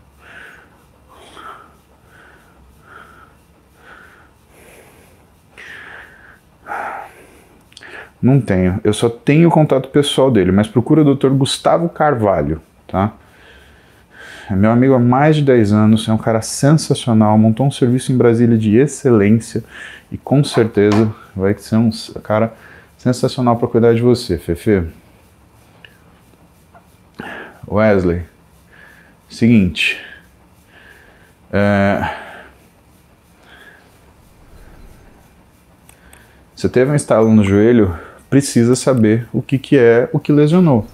Não 8.21 8.41
tenho. 8.41 8.79
Eu 8.83 8.93
só 8.93 9.09
tenho 9.09 9.49
o 9.49 9.51
contato 9.51 9.89
pessoal 9.89 10.31
dele, 10.31 10.51
mas 10.51 10.67
procura 10.67 11.01
o 11.01 11.15
Dr. 11.15 11.29
Gustavo 11.29 11.89
Carvalho, 11.89 12.61
tá? 12.87 13.13
É 14.49 14.55
meu 14.55 14.71
amigo 14.71 14.93
há 14.93 14.99
mais 14.99 15.35
de 15.35 15.43
10 15.43 15.71
anos, 15.71 16.07
é 16.07 16.13
um 16.13 16.17
cara 16.17 16.41
sensacional, 16.41 17.37
montou 17.37 17.65
um 17.65 17.71
serviço 17.71 18.11
em 18.11 18.17
Brasília 18.17 18.57
de 18.57 18.77
excelência 18.77 19.63
e 20.11 20.17
com 20.17 20.43
certeza 20.43 21.13
vai 21.35 21.55
ser 21.57 21.77
um 21.77 21.89
cara 22.21 22.53
sensacional 22.97 23.57
para 23.57 23.67
cuidar 23.67 23.93
de 23.93 24.01
você, 24.01 24.37
Fefe. 24.37 24.83
Wesley, 27.71 28.23
seguinte, 29.29 29.97
é, 31.53 32.15
você 36.53 36.67
teve 36.67 36.91
um 36.91 36.95
estalo 36.95 37.33
no 37.33 37.45
joelho, 37.45 37.97
precisa 38.29 38.75
saber 38.75 39.25
o 39.31 39.41
que, 39.41 39.57
que 39.57 39.77
é 39.77 40.09
o 40.11 40.19
que 40.19 40.33
lesionou. 40.33 40.85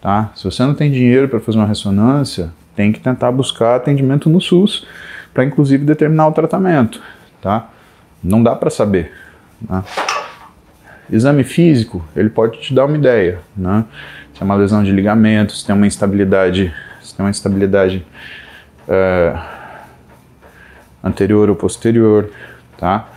Tá? 0.00 0.32
Se 0.34 0.44
você 0.44 0.62
não 0.64 0.74
tem 0.74 0.90
dinheiro 0.90 1.28
para 1.28 1.38
fazer 1.38 1.58
uma 1.58 1.66
ressonância, 1.66 2.50
tem 2.74 2.90
que 2.92 3.00
tentar 3.00 3.30
buscar 3.30 3.76
atendimento 3.76 4.30
no 4.30 4.40
SUS 4.40 4.86
para 5.34 5.44
inclusive 5.44 5.84
determinar 5.84 6.28
o 6.28 6.32
tratamento. 6.32 7.00
Tá? 7.42 7.68
Não 8.24 8.42
dá 8.42 8.56
para 8.56 8.70
saber. 8.70 9.12
Né? 9.60 9.84
Exame 11.10 11.44
físico, 11.44 12.02
ele 12.16 12.30
pode 12.30 12.58
te 12.58 12.72
dar 12.72 12.86
uma 12.86 12.96
ideia. 12.96 13.40
Né? 13.54 13.84
Se 14.34 14.42
é 14.42 14.44
uma 14.44 14.54
lesão 14.54 14.82
de 14.82 14.90
ligamento, 14.90 15.54
se 15.54 15.64
tem 15.66 15.74
uma 15.74 15.86
instabilidade, 15.86 16.72
se 17.02 17.14
tem 17.14 17.24
uma 17.24 17.30
instabilidade 17.30 18.04
é, 18.88 19.38
anterior 21.02 21.50
ou 21.50 21.56
posterior, 21.56 22.30
tá? 22.78 23.08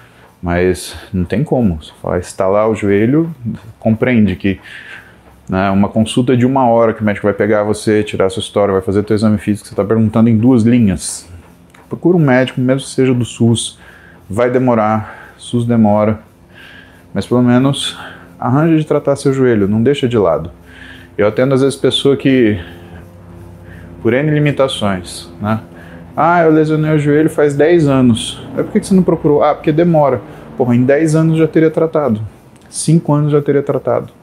Mas 0.42 0.96
não 1.14 1.26
tem 1.26 1.44
como. 1.44 1.82
Você 1.82 1.92
vai 2.04 2.20
instalar 2.20 2.70
o 2.70 2.76
joelho, 2.76 3.34
compreende 3.80 4.36
que 4.36 4.60
né, 5.48 5.70
uma 5.70 5.90
consulta 5.90 6.36
de 6.36 6.46
uma 6.46 6.68
hora 6.68 6.94
que 6.94 7.02
o 7.02 7.06
médico 7.06 7.28
vai 7.28 7.34
pegar 7.34 7.64
você, 7.64 8.04
tirar 8.04 8.26
a 8.26 8.30
sua 8.30 8.42
história, 8.42 8.74
vai 8.74 8.82
fazer 8.82 9.04
teu 9.04 9.16
exame 9.16 9.38
físico, 9.38 9.68
você 9.68 9.74
está 9.74 9.84
perguntando 9.84 10.30
em 10.30 10.38
duas 10.38 10.64
linhas. 10.64 11.28
Procura 11.88 12.18
um 12.18 12.20
médico, 12.20 12.60
mesmo 12.60 12.82
que 12.82 12.94
seja 12.94 13.14
do 13.14 13.24
SUS. 13.24 13.80
Vai 14.30 14.50
demorar, 14.50 15.34
SUS 15.38 15.66
demora, 15.66 16.20
mas 17.14 17.28
pelo 17.28 17.44
menos 17.44 17.98
arranja 18.40 18.78
de 18.78 18.86
tratar 18.86 19.16
seu 19.16 19.32
joelho, 19.32 19.68
não 19.68 19.82
deixa 19.82 20.08
de 20.08 20.18
lado. 20.18 20.52
Eu 21.18 21.28
atendo 21.28 21.54
às 21.54 21.62
vezes 21.62 21.78
pessoa 21.78 22.18
que, 22.18 22.60
por 24.02 24.14
N 24.14 24.30
limitações, 24.32 25.30
né? 25.42 25.62
Ah, 26.16 26.44
eu 26.44 26.52
lesionei 26.52 26.94
o 26.94 27.00
joelho 27.00 27.30
faz 27.30 27.56
10 27.56 27.88
anos. 27.88 28.42
É 28.58 28.64
por 28.64 28.72
que 28.72 28.86
você 28.86 28.94
não 28.94 29.04
procurou? 29.04 29.44
Ah, 29.44 29.54
porque 29.54 29.72
demora. 29.72 30.22
Porra, 30.58 30.76
em 30.76 30.84
10 30.84 31.16
anos 31.16 31.38
já 31.38 31.48
teria 31.48 31.70
tratado. 31.70 32.22
5 32.70 33.14
anos 33.14 33.32
já 33.32 33.42
teria 33.42 33.62
tratado. 33.62 34.14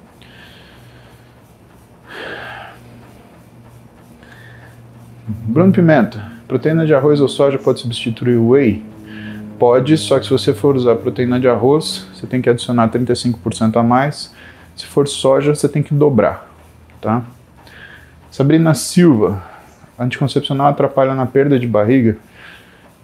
Bruno 5.28 5.72
Pimenta, 5.72 6.22
proteína 6.46 6.86
de 6.86 6.94
arroz 6.94 7.20
ou 7.20 7.28
soja 7.28 7.58
pode 7.58 7.80
substituir 7.80 8.36
o 8.36 8.50
whey? 8.50 8.82
Pode, 9.58 9.96
só 9.96 10.18
que 10.18 10.24
se 10.24 10.30
você 10.30 10.52
for 10.52 10.76
usar 10.76 10.96
proteína 10.96 11.38
de 11.38 11.48
arroz, 11.48 12.06
você 12.12 12.26
tem 12.26 12.42
que 12.42 12.50
adicionar 12.50 12.88
35% 12.88 13.76
a 13.76 13.82
mais. 13.82 14.34
Se 14.74 14.86
for 14.86 15.06
soja, 15.06 15.54
você 15.54 15.68
tem 15.68 15.82
que 15.82 15.94
dobrar, 15.94 16.51
tá? 17.02 17.22
Sabrina 18.30 18.72
Silva, 18.72 19.42
anticoncepcional 19.98 20.68
atrapalha 20.68 21.14
na 21.14 21.26
perda 21.26 21.58
de 21.58 21.66
barriga? 21.66 22.16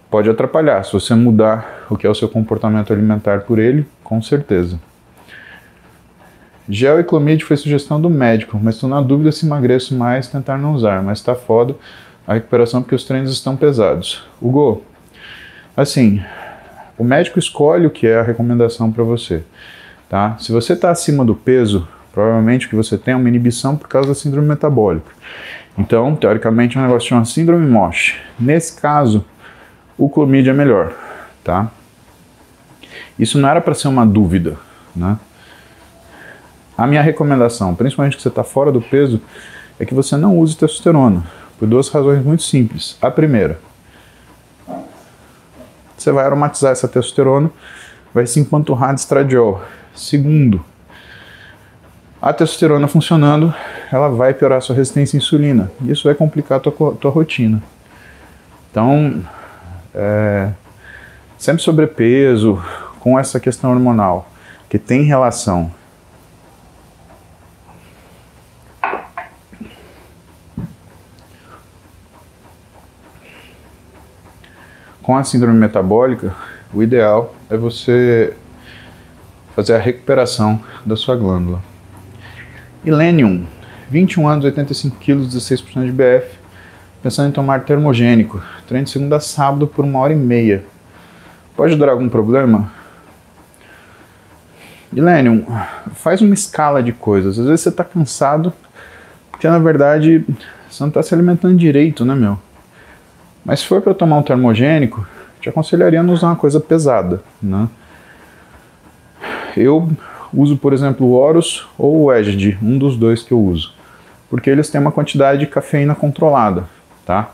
Pode 0.09 0.27
atrapalhar, 0.27 0.83
se 0.83 0.91
você 0.93 1.13
mudar 1.13 1.85
o 1.87 1.95
que 1.95 2.07
é 2.07 2.09
o 2.09 2.15
seu 2.15 2.27
comportamento 2.27 2.91
alimentar 2.91 3.41
por 3.41 3.59
ele, 3.59 3.85
com 4.03 4.19
certeza. 4.23 4.79
Gel 6.67 6.99
e 6.99 7.03
clomide 7.03 7.43
foi 7.43 7.57
sugestão 7.57 8.01
do 8.01 8.09
médico, 8.09 8.59
mas 8.61 8.75
estou 8.75 8.89
na 8.89 9.01
dúvida 9.01 9.31
se 9.31 9.45
emagreço 9.45 9.95
mais 9.95 10.27
tentar 10.27 10.57
não 10.57 10.73
usar, 10.73 11.03
mas 11.03 11.19
está 11.19 11.35
foda 11.35 11.75
a 12.25 12.33
recuperação 12.33 12.81
porque 12.81 12.95
os 12.95 13.03
treinos 13.03 13.31
estão 13.31 13.55
pesados. 13.55 14.23
Hugo, 14.41 14.83
assim, 15.75 16.23
o 16.97 17.03
médico 17.03 17.37
escolhe 17.37 17.85
o 17.85 17.91
que 17.91 18.07
é 18.07 18.19
a 18.19 18.23
recomendação 18.23 18.91
para 18.91 19.03
você, 19.03 19.43
tá? 20.07 20.37
Se 20.39 20.51
você 20.51 20.73
está 20.73 20.89
acima 20.89 21.25
do 21.25 21.35
peso, 21.35 21.87
provavelmente 22.11 22.65
o 22.65 22.69
que 22.69 22.75
você 22.75 22.97
tem 22.97 23.13
é 23.13 23.17
uma 23.17 23.29
inibição 23.29 23.75
por 23.75 23.87
causa 23.87 24.09
da 24.09 24.15
síndrome 24.15 24.47
metabólica. 24.47 25.11
Então, 25.77 26.15
teoricamente, 26.15 26.77
é 26.77 26.81
um 26.81 26.83
negócio 26.83 27.09
chama 27.09 27.25
síndrome 27.25 27.65
MOSH. 27.65 28.17
Nesse 28.39 28.79
caso, 28.79 29.23
o 29.97 30.09
clomídia 30.09 30.51
é 30.51 30.53
melhor, 30.53 30.93
tá? 31.43 31.71
Isso 33.17 33.37
não 33.37 33.49
era 33.49 33.61
para 33.61 33.73
ser 33.73 33.87
uma 33.87 34.05
dúvida, 34.05 34.57
né? 34.95 35.17
A 36.77 36.87
minha 36.87 37.01
recomendação, 37.01 37.75
principalmente 37.75 38.15
que 38.15 38.21
você 38.21 38.29
está 38.29 38.43
fora 38.43 38.71
do 38.71 38.81
peso, 38.81 39.21
é 39.77 39.85
que 39.85 39.93
você 39.93 40.15
não 40.15 40.37
use 40.37 40.55
testosterona, 40.55 41.23
por 41.57 41.67
duas 41.67 41.89
razões 41.89 42.23
muito 42.23 42.43
simples. 42.43 42.97
A 43.01 43.11
primeira, 43.11 43.59
você 45.97 46.11
vai 46.11 46.23
aromatizar 46.23 46.71
essa 46.71 46.87
testosterona, 46.87 47.51
vai 48.13 48.25
se 48.25 48.39
empanturrar 48.39 48.93
de 48.93 49.01
estradiol. 49.01 49.61
Segundo, 49.93 50.63
a 52.21 52.33
testosterona 52.33 52.87
funcionando, 52.87 53.53
ela 53.91 54.09
vai 54.09 54.33
piorar 54.33 54.61
sua 54.61 54.75
resistência 54.75 55.15
à 55.15 55.19
insulina. 55.19 55.71
Isso 55.85 56.03
vai 56.03 56.13
complicar 56.13 56.57
a 56.57 56.61
tua, 56.61 56.93
tua 56.95 57.11
rotina. 57.11 57.61
Então, 58.69 59.23
é, 59.93 60.49
sempre 61.37 61.63
sobrepeso, 61.63 62.61
com 62.99 63.17
essa 63.17 63.39
questão 63.39 63.71
hormonal, 63.71 64.29
que 64.69 64.77
tem 64.77 65.03
relação 65.03 65.71
com 75.01 75.15
a 75.15 75.23
síndrome 75.23 75.57
metabólica, 75.57 76.35
o 76.73 76.83
ideal 76.83 77.33
é 77.49 77.57
você 77.57 78.35
fazer 79.55 79.73
a 79.73 79.79
recuperação 79.79 80.61
da 80.85 80.95
sua 80.95 81.15
glândula. 81.15 81.61
Ilenium, 82.83 83.45
21 83.89 84.27
anos, 84.27 84.45
85 84.45 84.97
quilos, 84.97 85.35
16% 85.35 85.85
de 85.85 85.91
BF, 85.91 86.37
pensando 87.03 87.29
em 87.29 87.31
tomar 87.31 87.63
termogênico, 87.65 88.41
treino 88.67 88.85
de 88.85 88.91
segunda 88.91 89.17
a 89.17 89.19
sábado 89.19 89.67
por 89.67 89.83
uma 89.83 89.99
hora 89.99 90.13
e 90.13 90.15
meia. 90.15 90.63
Pode 91.55 91.75
dar 91.75 91.89
algum 91.89 92.07
problema? 92.07 92.71
Ilenium, 94.93 95.45
faz 95.93 96.21
uma 96.21 96.33
escala 96.33 96.81
de 96.81 96.91
coisas. 96.91 97.37
Às 97.37 97.45
vezes 97.45 97.61
você 97.61 97.69
está 97.69 97.83
cansado, 97.83 98.53
porque 99.29 99.47
na 99.47 99.59
verdade 99.59 100.25
você 100.69 100.81
não 100.81 100.87
está 100.87 101.03
se 101.03 101.13
alimentando 101.13 101.57
direito, 101.57 102.05
né, 102.05 102.15
meu? 102.15 102.39
Mas 103.43 103.59
se 103.59 103.67
for 103.67 103.81
para 103.81 103.93
tomar 103.93 104.17
um 104.17 104.23
termogênico, 104.23 105.05
te 105.41 105.49
aconselharia 105.49 105.99
a 105.99 106.03
não 106.03 106.13
usar 106.13 106.27
uma 106.27 106.35
coisa 106.35 106.59
pesada, 106.59 107.21
né? 107.41 107.67
Eu 109.55 109.89
uso, 110.33 110.57
por 110.57 110.73
exemplo, 110.73 111.05
o 111.07 111.13
Horus 111.13 111.67
ou 111.77 112.03
o 112.03 112.13
Edge, 112.13 112.57
um 112.61 112.77
dos 112.77 112.95
dois 112.97 113.23
que 113.23 113.31
eu 113.31 113.39
uso, 113.39 113.73
porque 114.29 114.49
eles 114.49 114.69
têm 114.69 114.79
uma 114.79 114.91
quantidade 114.91 115.39
de 115.39 115.47
cafeína 115.47 115.95
controlada, 115.95 116.65
tá? 117.05 117.31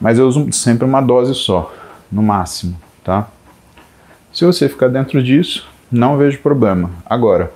Mas 0.00 0.18
eu 0.18 0.26
uso 0.26 0.52
sempre 0.52 0.84
uma 0.84 1.00
dose 1.00 1.34
só, 1.34 1.72
no 2.10 2.22
máximo, 2.22 2.76
tá? 3.02 3.28
Se 4.32 4.44
você 4.44 4.68
ficar 4.68 4.88
dentro 4.88 5.22
disso, 5.22 5.68
não 5.90 6.16
vejo 6.16 6.38
problema. 6.38 6.90
Agora, 7.04 7.52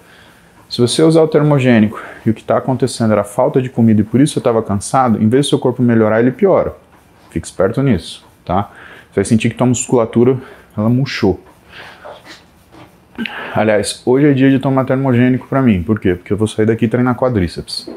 Se 0.68 0.80
você 0.80 1.02
usar 1.02 1.22
o 1.22 1.28
termogênico 1.28 2.02
e 2.24 2.30
o 2.30 2.34
que 2.34 2.40
está 2.40 2.56
acontecendo 2.56 3.12
era 3.12 3.22
falta 3.22 3.62
de 3.62 3.68
comida 3.68 4.00
e 4.00 4.04
por 4.04 4.20
isso 4.20 4.34
você 4.34 4.40
estava 4.40 4.62
cansado, 4.62 5.22
em 5.22 5.28
vez 5.28 5.46
do 5.46 5.50
seu 5.50 5.58
corpo 5.58 5.80
melhorar, 5.80 6.20
ele 6.20 6.32
piora. 6.32 6.74
Fique 7.30 7.46
esperto 7.46 7.80
nisso, 7.82 8.24
tá? 8.44 8.70
Você 9.10 9.14
vai 9.14 9.24
sentir 9.24 9.48
que 9.48 9.54
tua 9.54 9.66
musculatura 9.66 10.36
ela 10.76 10.88
murchou. 10.88 11.40
Aliás, 13.54 14.02
hoje 14.04 14.26
é 14.26 14.32
dia 14.34 14.50
de 14.50 14.58
tomar 14.58 14.84
termogênico 14.84 15.46
para 15.48 15.62
mim. 15.62 15.82
Por 15.82 15.98
quê? 15.98 16.14
Porque 16.14 16.32
eu 16.32 16.36
vou 16.36 16.46
sair 16.46 16.66
daqui 16.66 16.84
e 16.84 16.88
treinar 16.88 17.14
quadríceps. 17.16 17.88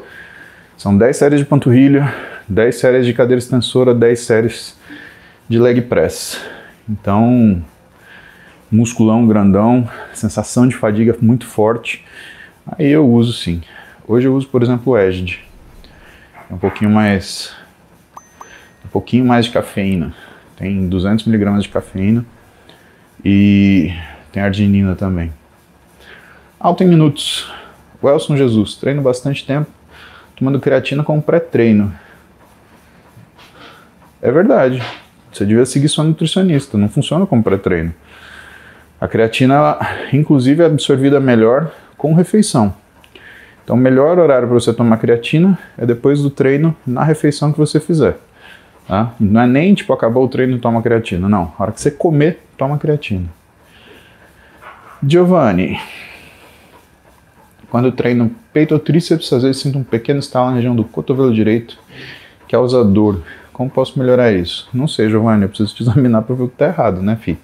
São 0.76 0.96
10 0.96 1.16
séries 1.16 1.40
de 1.40 1.44
panturrilha, 1.44 2.12
10 2.48 2.74
séries 2.74 3.06
de 3.06 3.12
cadeira 3.12 3.38
extensora, 3.38 3.94
10 3.94 4.20
séries 4.20 4.78
de 5.48 5.58
leg 5.58 5.82
press. 5.82 6.40
Então, 6.88 7.62
musculão 8.70 9.26
grandão, 9.26 9.88
sensação 10.14 10.66
de 10.66 10.74
fadiga 10.74 11.14
muito 11.20 11.46
forte. 11.46 12.04
Aí 12.78 12.88
eu 12.88 13.06
uso 13.06 13.32
sim. 13.32 13.60
Hoje 14.08 14.26
eu 14.26 14.34
uso, 14.34 14.48
por 14.48 14.62
exemplo, 14.62 14.94
o 14.94 14.98
Edge. 14.98 15.44
É 16.50 16.54
um 16.54 16.58
pouquinho 16.58 16.90
mais 16.90 17.54
um 18.84 18.88
pouquinho 18.88 19.24
mais 19.24 19.44
de 19.44 19.52
cafeína. 19.52 20.14
Tem 20.56 20.88
200 20.88 21.26
miligramas 21.26 21.64
de 21.64 21.68
cafeína 21.68 22.24
e 23.24 23.92
tem 24.32 24.42
arginina 24.42 24.94
também. 24.94 25.32
Alto 26.58 26.84
em 26.84 26.86
minutos. 26.86 27.50
Welson 28.02 28.36
Jesus, 28.36 28.76
treino 28.76 29.02
bastante 29.02 29.46
tempo, 29.46 29.70
tomando 30.36 30.58
creatina 30.58 31.04
como 31.04 31.20
pré-treino. 31.20 31.92
É 34.22 34.30
verdade. 34.30 34.82
Você 35.32 35.44
devia 35.44 35.64
seguir 35.66 35.88
sua 35.88 36.04
nutricionista, 36.04 36.76
não 36.76 36.88
funciona 36.88 37.26
como 37.26 37.42
pré-treino. 37.42 37.94
A 39.00 39.06
creatina, 39.06 39.54
ela, 39.54 39.78
inclusive, 40.12 40.62
é 40.62 40.66
absorvida 40.66 41.20
melhor 41.20 41.70
com 41.96 42.14
refeição. 42.14 42.74
Então, 43.64 43.76
o 43.76 43.78
melhor 43.78 44.18
horário 44.18 44.48
para 44.48 44.58
você 44.58 44.72
tomar 44.72 44.96
creatina 44.96 45.58
é 45.78 45.86
depois 45.86 46.22
do 46.22 46.28
treino, 46.28 46.76
na 46.86 47.04
refeição 47.04 47.52
que 47.52 47.58
você 47.58 47.78
fizer. 47.78 48.16
Tá? 48.86 49.14
Não 49.20 49.40
é 49.40 49.46
nem 49.46 49.74
tipo, 49.74 49.92
acabou 49.92 50.24
o 50.24 50.28
treino 50.28 50.56
e 50.56 50.58
toma 50.58 50.82
creatina. 50.82 51.28
Não. 51.28 51.52
A 51.58 51.62
hora 51.62 51.72
que 51.72 51.80
você 51.80 51.90
comer, 51.90 52.40
toma 52.58 52.76
creatina. 52.76 53.39
Giovanni. 55.02 55.80
Quando 57.70 57.90
treino 57.92 58.30
peito 58.52 58.74
ou 58.74 58.80
tríceps, 58.80 59.32
às 59.32 59.42
vezes 59.42 59.62
sinto 59.62 59.78
um 59.78 59.84
pequeno 59.84 60.18
estalo 60.20 60.50
na 60.50 60.56
região 60.56 60.76
do 60.76 60.84
cotovelo 60.84 61.32
direito, 61.32 61.78
que 62.46 62.52
causa 62.52 62.84
dor. 62.84 63.22
Como 63.52 63.70
posso 63.70 63.98
melhorar 63.98 64.32
isso? 64.32 64.68
Não 64.74 64.88
sei, 64.88 65.08
Giovanni, 65.08 65.44
eu 65.44 65.48
preciso 65.48 65.74
te 65.74 65.82
examinar 65.84 66.22
para 66.22 66.34
ver 66.34 66.42
o 66.42 66.48
que 66.48 66.54
está 66.54 66.66
errado, 66.66 67.00
né, 67.00 67.16
fi? 67.16 67.38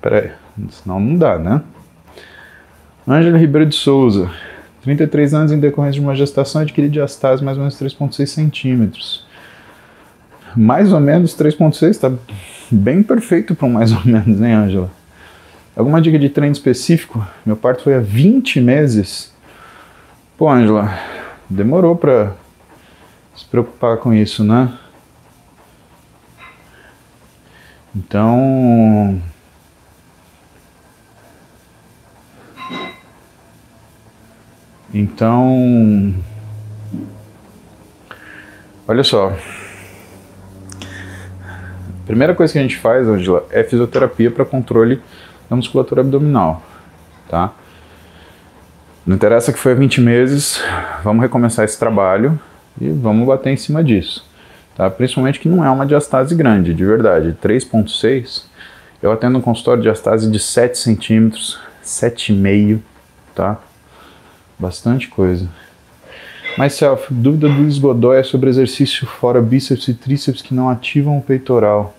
Peraí, 0.00 0.30
senão 0.70 0.98
não 0.98 1.16
dá, 1.18 1.38
né? 1.38 1.62
Ângela 3.06 3.36
Ribeiro 3.36 3.68
de 3.68 3.74
Souza, 3.74 4.30
33 4.82 5.34
anos 5.34 5.52
em 5.52 5.60
decorrência 5.60 6.00
de 6.00 6.06
uma 6.06 6.14
gestação, 6.14 6.62
adquiri 6.62 6.88
diastase 6.88 7.44
mais 7.44 7.58
ou 7.58 7.62
menos 7.62 7.78
3,6 7.78 8.26
centímetros. 8.26 9.26
Mais 10.56 10.92
ou 10.92 11.00
menos 11.00 11.36
3,6 11.36 11.90
está 11.90 12.12
bem 12.70 13.02
perfeito 13.02 13.54
para 13.54 13.66
um 13.66 13.72
mais 13.72 13.92
ou 13.92 14.00
menos, 14.06 14.40
hein, 14.40 14.52
Ângela? 14.52 15.03
Alguma 15.76 16.00
dica 16.00 16.18
de 16.18 16.28
treino 16.28 16.52
específico? 16.52 17.26
Meu 17.44 17.56
parto 17.56 17.82
foi 17.82 17.94
há 17.94 18.00
20 18.00 18.60
meses. 18.60 19.34
Pô, 20.38 20.48
Ângela, 20.48 20.96
demorou 21.50 21.96
para 21.96 22.34
se 23.34 23.44
preocupar 23.44 23.96
com 23.98 24.12
isso, 24.12 24.44
né? 24.44 24.72
Então, 27.94 29.20
Então, 34.94 36.14
olha 38.86 39.02
só. 39.02 39.36
A 41.50 42.06
primeira 42.06 42.32
coisa 42.32 42.52
que 42.52 42.60
a 42.60 42.62
gente 42.62 42.76
faz, 42.76 43.08
Angela, 43.08 43.44
é 43.50 43.64
fisioterapia 43.64 44.30
para 44.30 44.44
controle 44.44 45.02
da 45.48 45.56
musculatura 45.56 46.00
abdominal, 46.00 46.62
tá? 47.28 47.52
Não 49.06 49.16
interessa 49.16 49.52
que 49.52 49.58
foi 49.58 49.72
há 49.72 49.74
20 49.74 50.00
meses, 50.00 50.62
vamos 51.02 51.22
recomeçar 51.22 51.64
esse 51.64 51.78
trabalho 51.78 52.40
e 52.80 52.88
vamos 52.88 53.26
bater 53.26 53.50
em 53.50 53.56
cima 53.56 53.84
disso, 53.84 54.26
tá? 54.76 54.88
Principalmente 54.88 55.38
que 55.38 55.48
não 55.48 55.64
é 55.64 55.70
uma 55.70 55.86
diastase 55.86 56.34
grande, 56.34 56.72
de 56.72 56.84
verdade, 56.84 57.36
3.6, 57.42 58.44
eu 59.02 59.12
atendo 59.12 59.38
um 59.38 59.42
consultório 59.42 59.82
de 59.82 59.88
diastase 59.88 60.30
de 60.30 60.38
7 60.38 60.78
centímetros, 60.78 61.58
7,5, 61.84 62.80
tá? 63.34 63.58
Bastante 64.58 65.08
coisa. 65.08 65.48
Mas, 66.56 66.74
Self, 66.74 67.12
dúvida 67.12 67.48
do 67.48 67.54
Luiz 67.54 67.78
Godoy 67.78 68.18
é 68.18 68.22
sobre 68.22 68.48
exercício 68.48 69.06
fora 69.06 69.42
bíceps 69.42 69.88
e 69.88 69.94
tríceps 69.94 70.40
que 70.40 70.54
não 70.54 70.70
ativam 70.70 71.18
o 71.18 71.22
peitoral. 71.22 71.94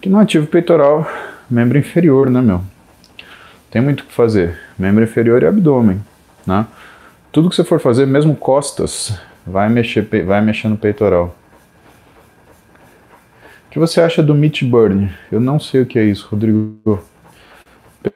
Que 0.00 0.08
não 0.08 0.18
ativa 0.18 0.44
o 0.44 0.48
peitoral, 0.48 1.06
membro 1.50 1.78
inferior, 1.78 2.30
né, 2.30 2.40
meu? 2.40 2.62
Tem 3.70 3.82
muito 3.82 4.00
o 4.00 4.04
que 4.04 4.12
fazer. 4.12 4.58
Membro 4.78 5.04
inferior 5.04 5.42
e 5.42 5.46
abdômen, 5.46 6.00
né? 6.46 6.66
Tudo 7.32 7.48
que 7.48 7.56
você 7.56 7.64
for 7.64 7.80
fazer, 7.80 8.06
mesmo 8.06 8.34
costas, 8.34 9.18
vai 9.46 9.68
mexer, 9.68 10.02
vai 10.24 10.40
mexer 10.40 10.68
no 10.68 10.76
peitoral. 10.76 11.36
O 13.66 13.70
que 13.70 13.78
você 13.78 14.00
acha 14.00 14.22
do 14.22 14.34
meat 14.34 14.64
burn? 14.64 15.12
Eu 15.30 15.40
não 15.40 15.60
sei 15.60 15.82
o 15.82 15.86
que 15.86 15.98
é 15.98 16.04
isso, 16.04 16.26
Rodrigo. 16.28 17.02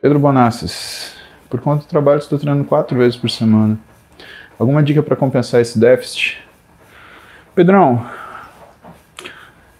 Pedro 0.00 0.18
Bonassis. 0.18 1.14
Por 1.48 1.60
conta 1.60 1.84
do 1.84 1.88
trabalho, 1.88 2.18
estou 2.18 2.38
treinando 2.38 2.64
quatro 2.64 2.98
vezes 2.98 3.16
por 3.16 3.30
semana. 3.30 3.78
Alguma 4.58 4.82
dica 4.82 5.02
para 5.02 5.14
compensar 5.14 5.60
esse 5.60 5.78
déficit? 5.78 6.42
Pedrão, 7.54 8.04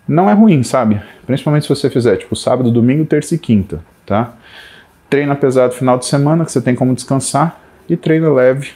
não 0.07 0.31
é 0.31 0.33
ruim, 0.33 0.63
sabe? 0.63 1.03
Principalmente 1.27 1.63
se 1.63 1.69
você 1.69 1.89
fizer 1.89 2.17
tipo 2.17 2.37
sábado, 2.37 2.71
domingo, 2.71 3.05
terça 3.05 3.35
e 3.35 3.39
quinta, 3.39 3.81
tá? 4.05 4.35
Treina 5.09 5.35
pesado 5.35 5.75
final 5.75 5.99
de 5.99 6.07
semana, 6.07 6.45
que 6.45 6.53
você 6.53 6.61
tem 6.61 6.75
como 6.75 6.95
descansar, 6.95 7.61
e 7.89 7.97
treina 7.97 8.33
leve, 8.33 8.73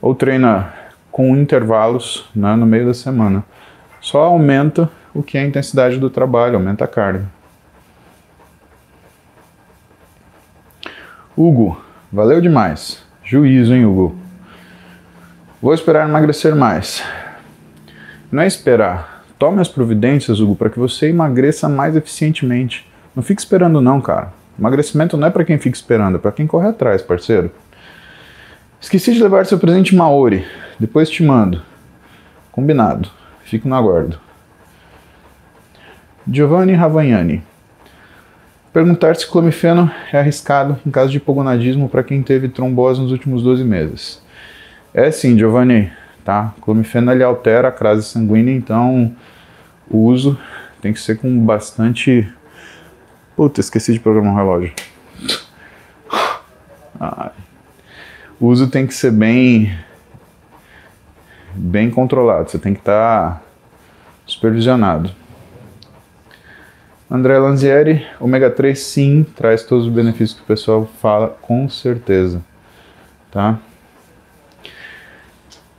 ou 0.00 0.14
treina 0.14 0.72
com 1.10 1.36
intervalos 1.36 2.28
né, 2.34 2.54
no 2.54 2.66
meio 2.66 2.86
da 2.86 2.94
semana. 2.94 3.44
Só 4.00 4.22
aumenta 4.22 4.90
o 5.12 5.22
que 5.22 5.36
é 5.36 5.42
a 5.42 5.46
intensidade 5.46 5.98
do 5.98 6.08
trabalho, 6.08 6.56
aumenta 6.56 6.84
a 6.84 6.88
carga. 6.88 7.26
Hugo, 11.36 11.80
Valeu 12.10 12.40
demais. 12.40 13.04
Juízo, 13.22 13.74
hein, 13.74 13.84
Hugo? 13.84 14.16
Vou 15.60 15.74
esperar 15.74 16.08
emagrecer 16.08 16.56
mais. 16.56 17.04
Não 18.32 18.42
é 18.42 18.46
esperar. 18.46 19.17
Tome 19.38 19.60
as 19.60 19.68
providências, 19.68 20.40
Hugo, 20.40 20.56
para 20.56 20.68
que 20.68 20.78
você 20.78 21.10
emagreça 21.10 21.68
mais 21.68 21.94
eficientemente. 21.94 22.90
Não 23.14 23.22
fique 23.22 23.40
esperando 23.40 23.80
não, 23.80 24.00
cara. 24.00 24.32
Emagrecimento 24.58 25.16
não 25.16 25.28
é 25.28 25.30
para 25.30 25.44
quem 25.44 25.58
fica 25.58 25.76
esperando, 25.76 26.16
é 26.16 26.18
para 26.18 26.32
quem 26.32 26.46
corre 26.46 26.68
atrás, 26.68 27.02
parceiro. 27.02 27.50
Esqueci 28.80 29.12
de 29.12 29.22
levar 29.22 29.46
seu 29.46 29.58
presente 29.58 29.94
Maori. 29.94 30.44
Depois 30.78 31.08
te 31.08 31.22
mando. 31.22 31.62
Combinado. 32.50 33.08
Fico 33.44 33.68
no 33.68 33.76
aguardo. 33.76 34.18
Giovanni 36.26 36.74
Ravagnani. 36.74 37.42
Perguntar 38.72 39.16
se 39.16 39.26
clomifeno 39.26 39.90
é 40.12 40.18
arriscado 40.18 40.78
em 40.84 40.90
caso 40.90 41.10
de 41.10 41.16
hipogonadismo 41.16 41.88
para 41.88 42.02
quem 42.02 42.22
teve 42.22 42.48
trombose 42.48 43.00
nos 43.00 43.12
últimos 43.12 43.42
12 43.42 43.64
meses. 43.64 44.20
É 44.92 45.10
sim, 45.10 45.38
Giovanni, 45.38 45.90
tá? 46.28 46.52
Clomifeno 46.60 47.10
ele 47.10 47.24
altera 47.24 47.68
a 47.68 47.72
crase 47.72 48.02
sanguínea, 48.02 48.54
então 48.54 49.16
o 49.90 49.96
uso 49.96 50.38
tem 50.82 50.92
que 50.92 51.00
ser 51.00 51.16
com 51.16 51.42
bastante. 51.46 52.30
Puta, 53.34 53.62
esqueci 53.62 53.94
de 53.94 54.00
programar 54.00 54.34
o 54.34 54.36
relógio. 54.36 54.72
Ah, 57.00 57.30
o 58.38 58.46
uso 58.46 58.68
tem 58.68 58.86
que 58.86 58.92
ser 58.92 59.10
bem 59.10 59.74
bem 61.54 61.90
controlado, 61.90 62.50
você 62.50 62.58
tem 62.58 62.74
que 62.74 62.80
estar 62.80 63.36
tá 63.36 63.42
supervisionado. 64.26 65.10
André 67.10 67.38
Lanzieri, 67.38 68.06
ômega 68.20 68.50
3 68.50 68.78
sim, 68.78 69.24
traz 69.34 69.62
todos 69.62 69.86
os 69.86 69.92
benefícios 69.92 70.34
que 70.34 70.42
o 70.42 70.46
pessoal 70.46 70.84
fala, 71.00 71.28
com 71.40 71.70
certeza. 71.70 72.44
Tá? 73.30 73.58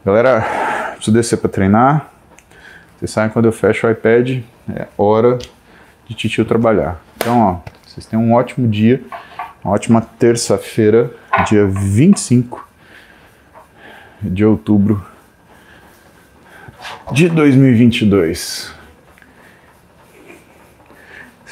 Galera, 0.10 0.41
preciso 0.95 1.12
descer 1.12 1.38
para 1.38 1.49
treinar. 1.51 2.10
Vocês 2.97 3.12
sabem 3.12 3.30
quando 3.30 3.45
eu 3.45 3.51
fecho 3.51 3.86
o 3.86 3.91
iPad, 3.91 4.41
é 4.76 4.88
hora 4.97 5.38
de 6.07 6.16
titio 6.16 6.43
trabalhar. 6.43 6.99
Então, 7.16 7.39
ó, 7.39 7.60
vocês 7.86 8.07
tenham 8.07 8.26
um 8.26 8.34
ótimo 8.34 8.68
dia, 8.68 9.03
uma 9.64 9.72
ótima 9.72 10.01
terça-feira, 10.01 11.12
dia 11.47 11.68
25 11.68 12.68
de 14.20 14.43
outubro 14.43 15.05
de 17.12 17.30
2022 17.30 18.74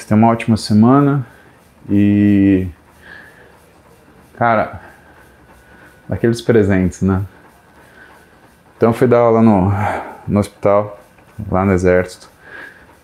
tenha 0.08 0.18
uma 0.18 0.30
ótima 0.30 0.58
semana 0.58 1.28
e. 1.88 2.66
Cara, 4.36 4.82
daqueles 6.10 6.42
presentes, 6.42 7.04
né? 7.04 7.22
Então 8.78 8.94
fui 8.94 9.08
dar 9.08 9.18
aula 9.18 9.42
no, 9.42 9.72
no 10.28 10.40
hospital, 10.40 11.00
lá 11.50 11.66
no 11.66 11.74
exército, 11.74 12.30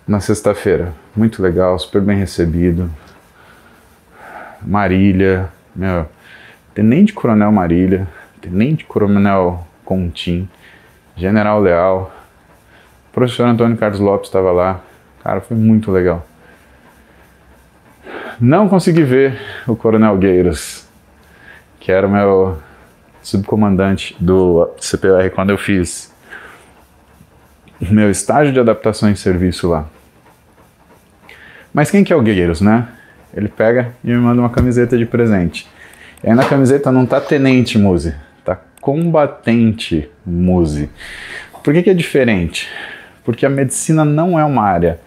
na 0.07 0.19
sexta-feira. 0.19 0.93
Muito 1.15 1.41
legal, 1.41 1.79
super 1.79 1.99
bem 1.99 2.15
recebido. 2.15 2.91
Marília, 4.61 5.49
meu, 5.75 6.05
Tenente 6.75 7.11
Coronel 7.11 7.51
Marília, 7.51 8.07
Tenente 8.39 8.85
Coronel 8.85 9.65
Contim, 9.83 10.47
General 11.15 11.59
Leal, 11.59 12.13
o 13.09 13.13
professor 13.13 13.47
Antônio 13.47 13.75
Carlos 13.75 13.99
Lopes 13.99 14.29
estava 14.29 14.51
lá. 14.51 14.79
Cara, 15.23 15.41
foi 15.41 15.57
muito 15.57 15.91
legal. 15.91 16.23
Não 18.39 18.69
consegui 18.69 19.03
ver 19.03 19.41
o 19.67 19.75
Coronel 19.75 20.17
Gueiros, 20.17 20.87
que 21.79 21.91
era 21.91 22.05
o 22.05 22.11
meu 22.11 22.59
subcomandante 23.23 24.15
do 24.19 24.69
CPR 24.79 25.29
quando 25.31 25.49
eu 25.49 25.57
fiz 25.57 26.13
meu 27.79 28.11
estágio 28.11 28.53
de 28.53 28.59
adaptação 28.59 29.09
em 29.09 29.15
serviço 29.15 29.69
lá. 29.69 29.87
Mas 31.73 31.89
quem 31.89 32.03
que 32.03 32.13
é 32.13 32.15
o 32.15 32.21
Gueiros, 32.21 32.61
né? 32.61 32.87
Ele 33.35 33.47
pega 33.47 33.93
e 34.03 34.07
me 34.07 34.17
manda 34.17 34.41
uma 34.41 34.49
camiseta 34.49 34.97
de 34.97 35.05
presente. 35.05 35.67
E 36.23 36.29
aí 36.29 36.35
na 36.35 36.45
camiseta 36.45 36.91
não 36.91 37.05
tá 37.05 37.19
Tenente 37.19 37.77
Muse, 37.77 38.13
tá 38.45 38.59
Combatente 38.79 40.09
Muse. 40.25 40.89
Por 41.63 41.73
que, 41.73 41.81
que 41.81 41.89
é 41.89 41.93
diferente? 41.93 42.69
Porque 43.23 43.45
a 43.45 43.49
medicina 43.49 44.05
não 44.05 44.37
é 44.37 44.45
uma 44.45 44.63
área, 44.63 44.99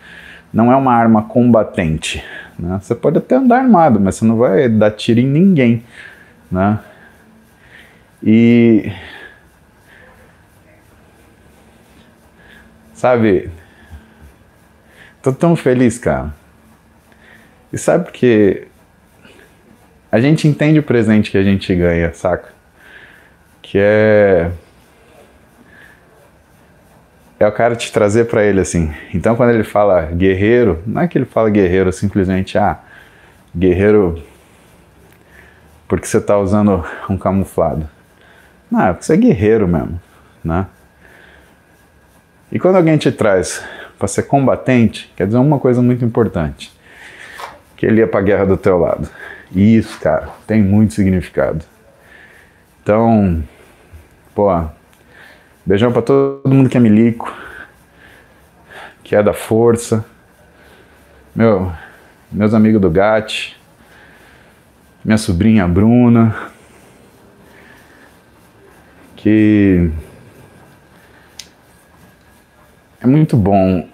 não 0.53 0.73
é 0.73 0.77
uma 0.77 0.93
arma 0.93 1.23
combatente. 1.23 2.25
Né? 2.59 2.79
Você 2.81 2.95
pode 2.95 3.19
até 3.19 3.37
andar 3.37 3.59
armado, 3.59 4.01
mas 4.01 4.17
você 4.17 4.25
não 4.25 4.37
vai 4.37 4.69
dar 4.69 4.91
tiro 4.91 5.21
em 5.21 5.27
ninguém. 5.27 5.85
Né? 6.51 6.79
E. 8.23 8.93
Sabe, 12.95 13.51
tô 15.23 15.33
tão 15.33 15.55
feliz, 15.55 15.99
cara. 15.99 16.35
E 17.73 17.77
sabe 17.77 18.05
porque 18.05 18.69
a 20.11 20.21
gente 20.21 20.49
entende 20.49 20.79
o 20.79 20.83
presente 20.83 21.31
que 21.31 21.37
a 21.37 21.43
gente 21.43 21.75
ganha, 21.75 22.13
saca? 22.15 22.49
Que 23.61 23.79
é 23.79 24.51
é 27.39 27.47
o 27.47 27.53
cara 27.53 27.77
te 27.77 27.93
trazer 27.93 28.25
para 28.27 28.45
ele 28.45 28.61
assim. 28.61 28.93
Então 29.13 29.37
quando 29.37 29.51
ele 29.51 29.65
fala 29.65 30.07
guerreiro, 30.07 30.83
não 30.87 31.03
é 31.03 31.09
que 31.09 31.19
ele 31.19 31.27
fala 31.27 31.51
guerreiro 31.51 31.93
simplesmente 31.93 32.57
ah, 32.57 32.81
guerreiro 33.55 34.23
porque 35.87 36.07
você 36.07 36.21
tá 36.21 36.39
usando 36.39 36.85
um 37.09 37.17
camuflado. 37.17 37.89
É 38.73 38.93
porque 38.93 39.05
você 39.05 39.15
é 39.15 39.17
guerreiro 39.17 39.67
mesmo, 39.67 40.01
né? 40.43 40.67
E 42.51 42.59
quando 42.59 42.77
alguém 42.77 42.97
te 42.97 43.11
traz 43.11 43.65
para 43.99 44.09
ser 44.09 44.25
combatente, 44.25 45.13
quer 45.17 45.27
dizer 45.27 45.39
uma 45.39 45.59
coisa 45.59 45.81
muito 45.83 46.05
importante, 46.05 46.73
que 47.77 47.87
ele 47.87 48.01
ia 48.01 48.07
para 48.07 48.21
a 48.21 48.23
guerra 48.23 48.47
do 48.47 48.57
teu 48.57 48.79
lado. 48.79 49.09
E 49.53 49.77
isso, 49.77 49.99
cara, 50.01 50.29
tem 50.47 50.63
muito 50.63 50.95
significado. 50.95 51.65
Então, 52.83 53.43
pô, 54.35 54.49
beijão 55.65 55.93
para 55.93 56.03
todo 56.03 56.49
mundo 56.49 56.69
que 56.69 56.77
é 56.77 56.81
milico, 56.81 57.33
que 59.03 59.15
é 59.15 59.23
da 59.23 59.33
força. 59.33 60.05
Meu, 61.35 61.73
meus 62.31 62.55
amigos 62.55 62.81
do 62.81 62.91
GAT, 62.91 63.57
minha 65.05 65.19
sobrinha 65.19 65.67
Bruna, 65.67 66.35
que 69.27 69.91
é 73.01 73.07
muito 73.09 73.37
bom 73.37 73.89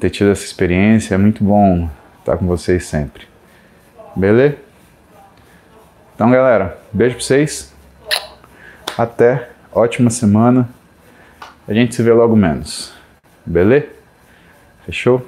ter 0.00 0.10
tido 0.10 0.32
essa 0.32 0.44
experiência, 0.44 1.14
é 1.14 1.18
muito 1.18 1.44
bom 1.44 1.88
estar 2.18 2.36
com 2.36 2.48
vocês 2.48 2.84
sempre. 2.84 3.28
Beleza? 4.16 4.56
Então, 6.16 6.32
galera, 6.32 6.80
beijo 6.92 7.14
pra 7.14 7.24
vocês. 7.24 7.72
Até. 8.98 9.50
Ótima 9.70 10.10
semana. 10.10 10.68
A 11.68 11.72
gente 11.72 11.94
se 11.94 12.02
vê 12.02 12.12
logo 12.12 12.34
menos. 12.34 12.92
Beleza? 13.46 13.86
Fechou? 14.84 15.24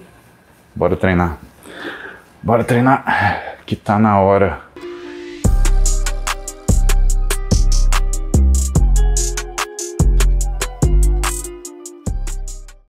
Bora 0.75 0.97
treinar. 0.97 1.39
Bora 2.43 2.65
treinar. 2.65 3.61
Que 3.65 3.77
tá 3.77 4.01
na 4.01 4.19
hora. 4.19 4.66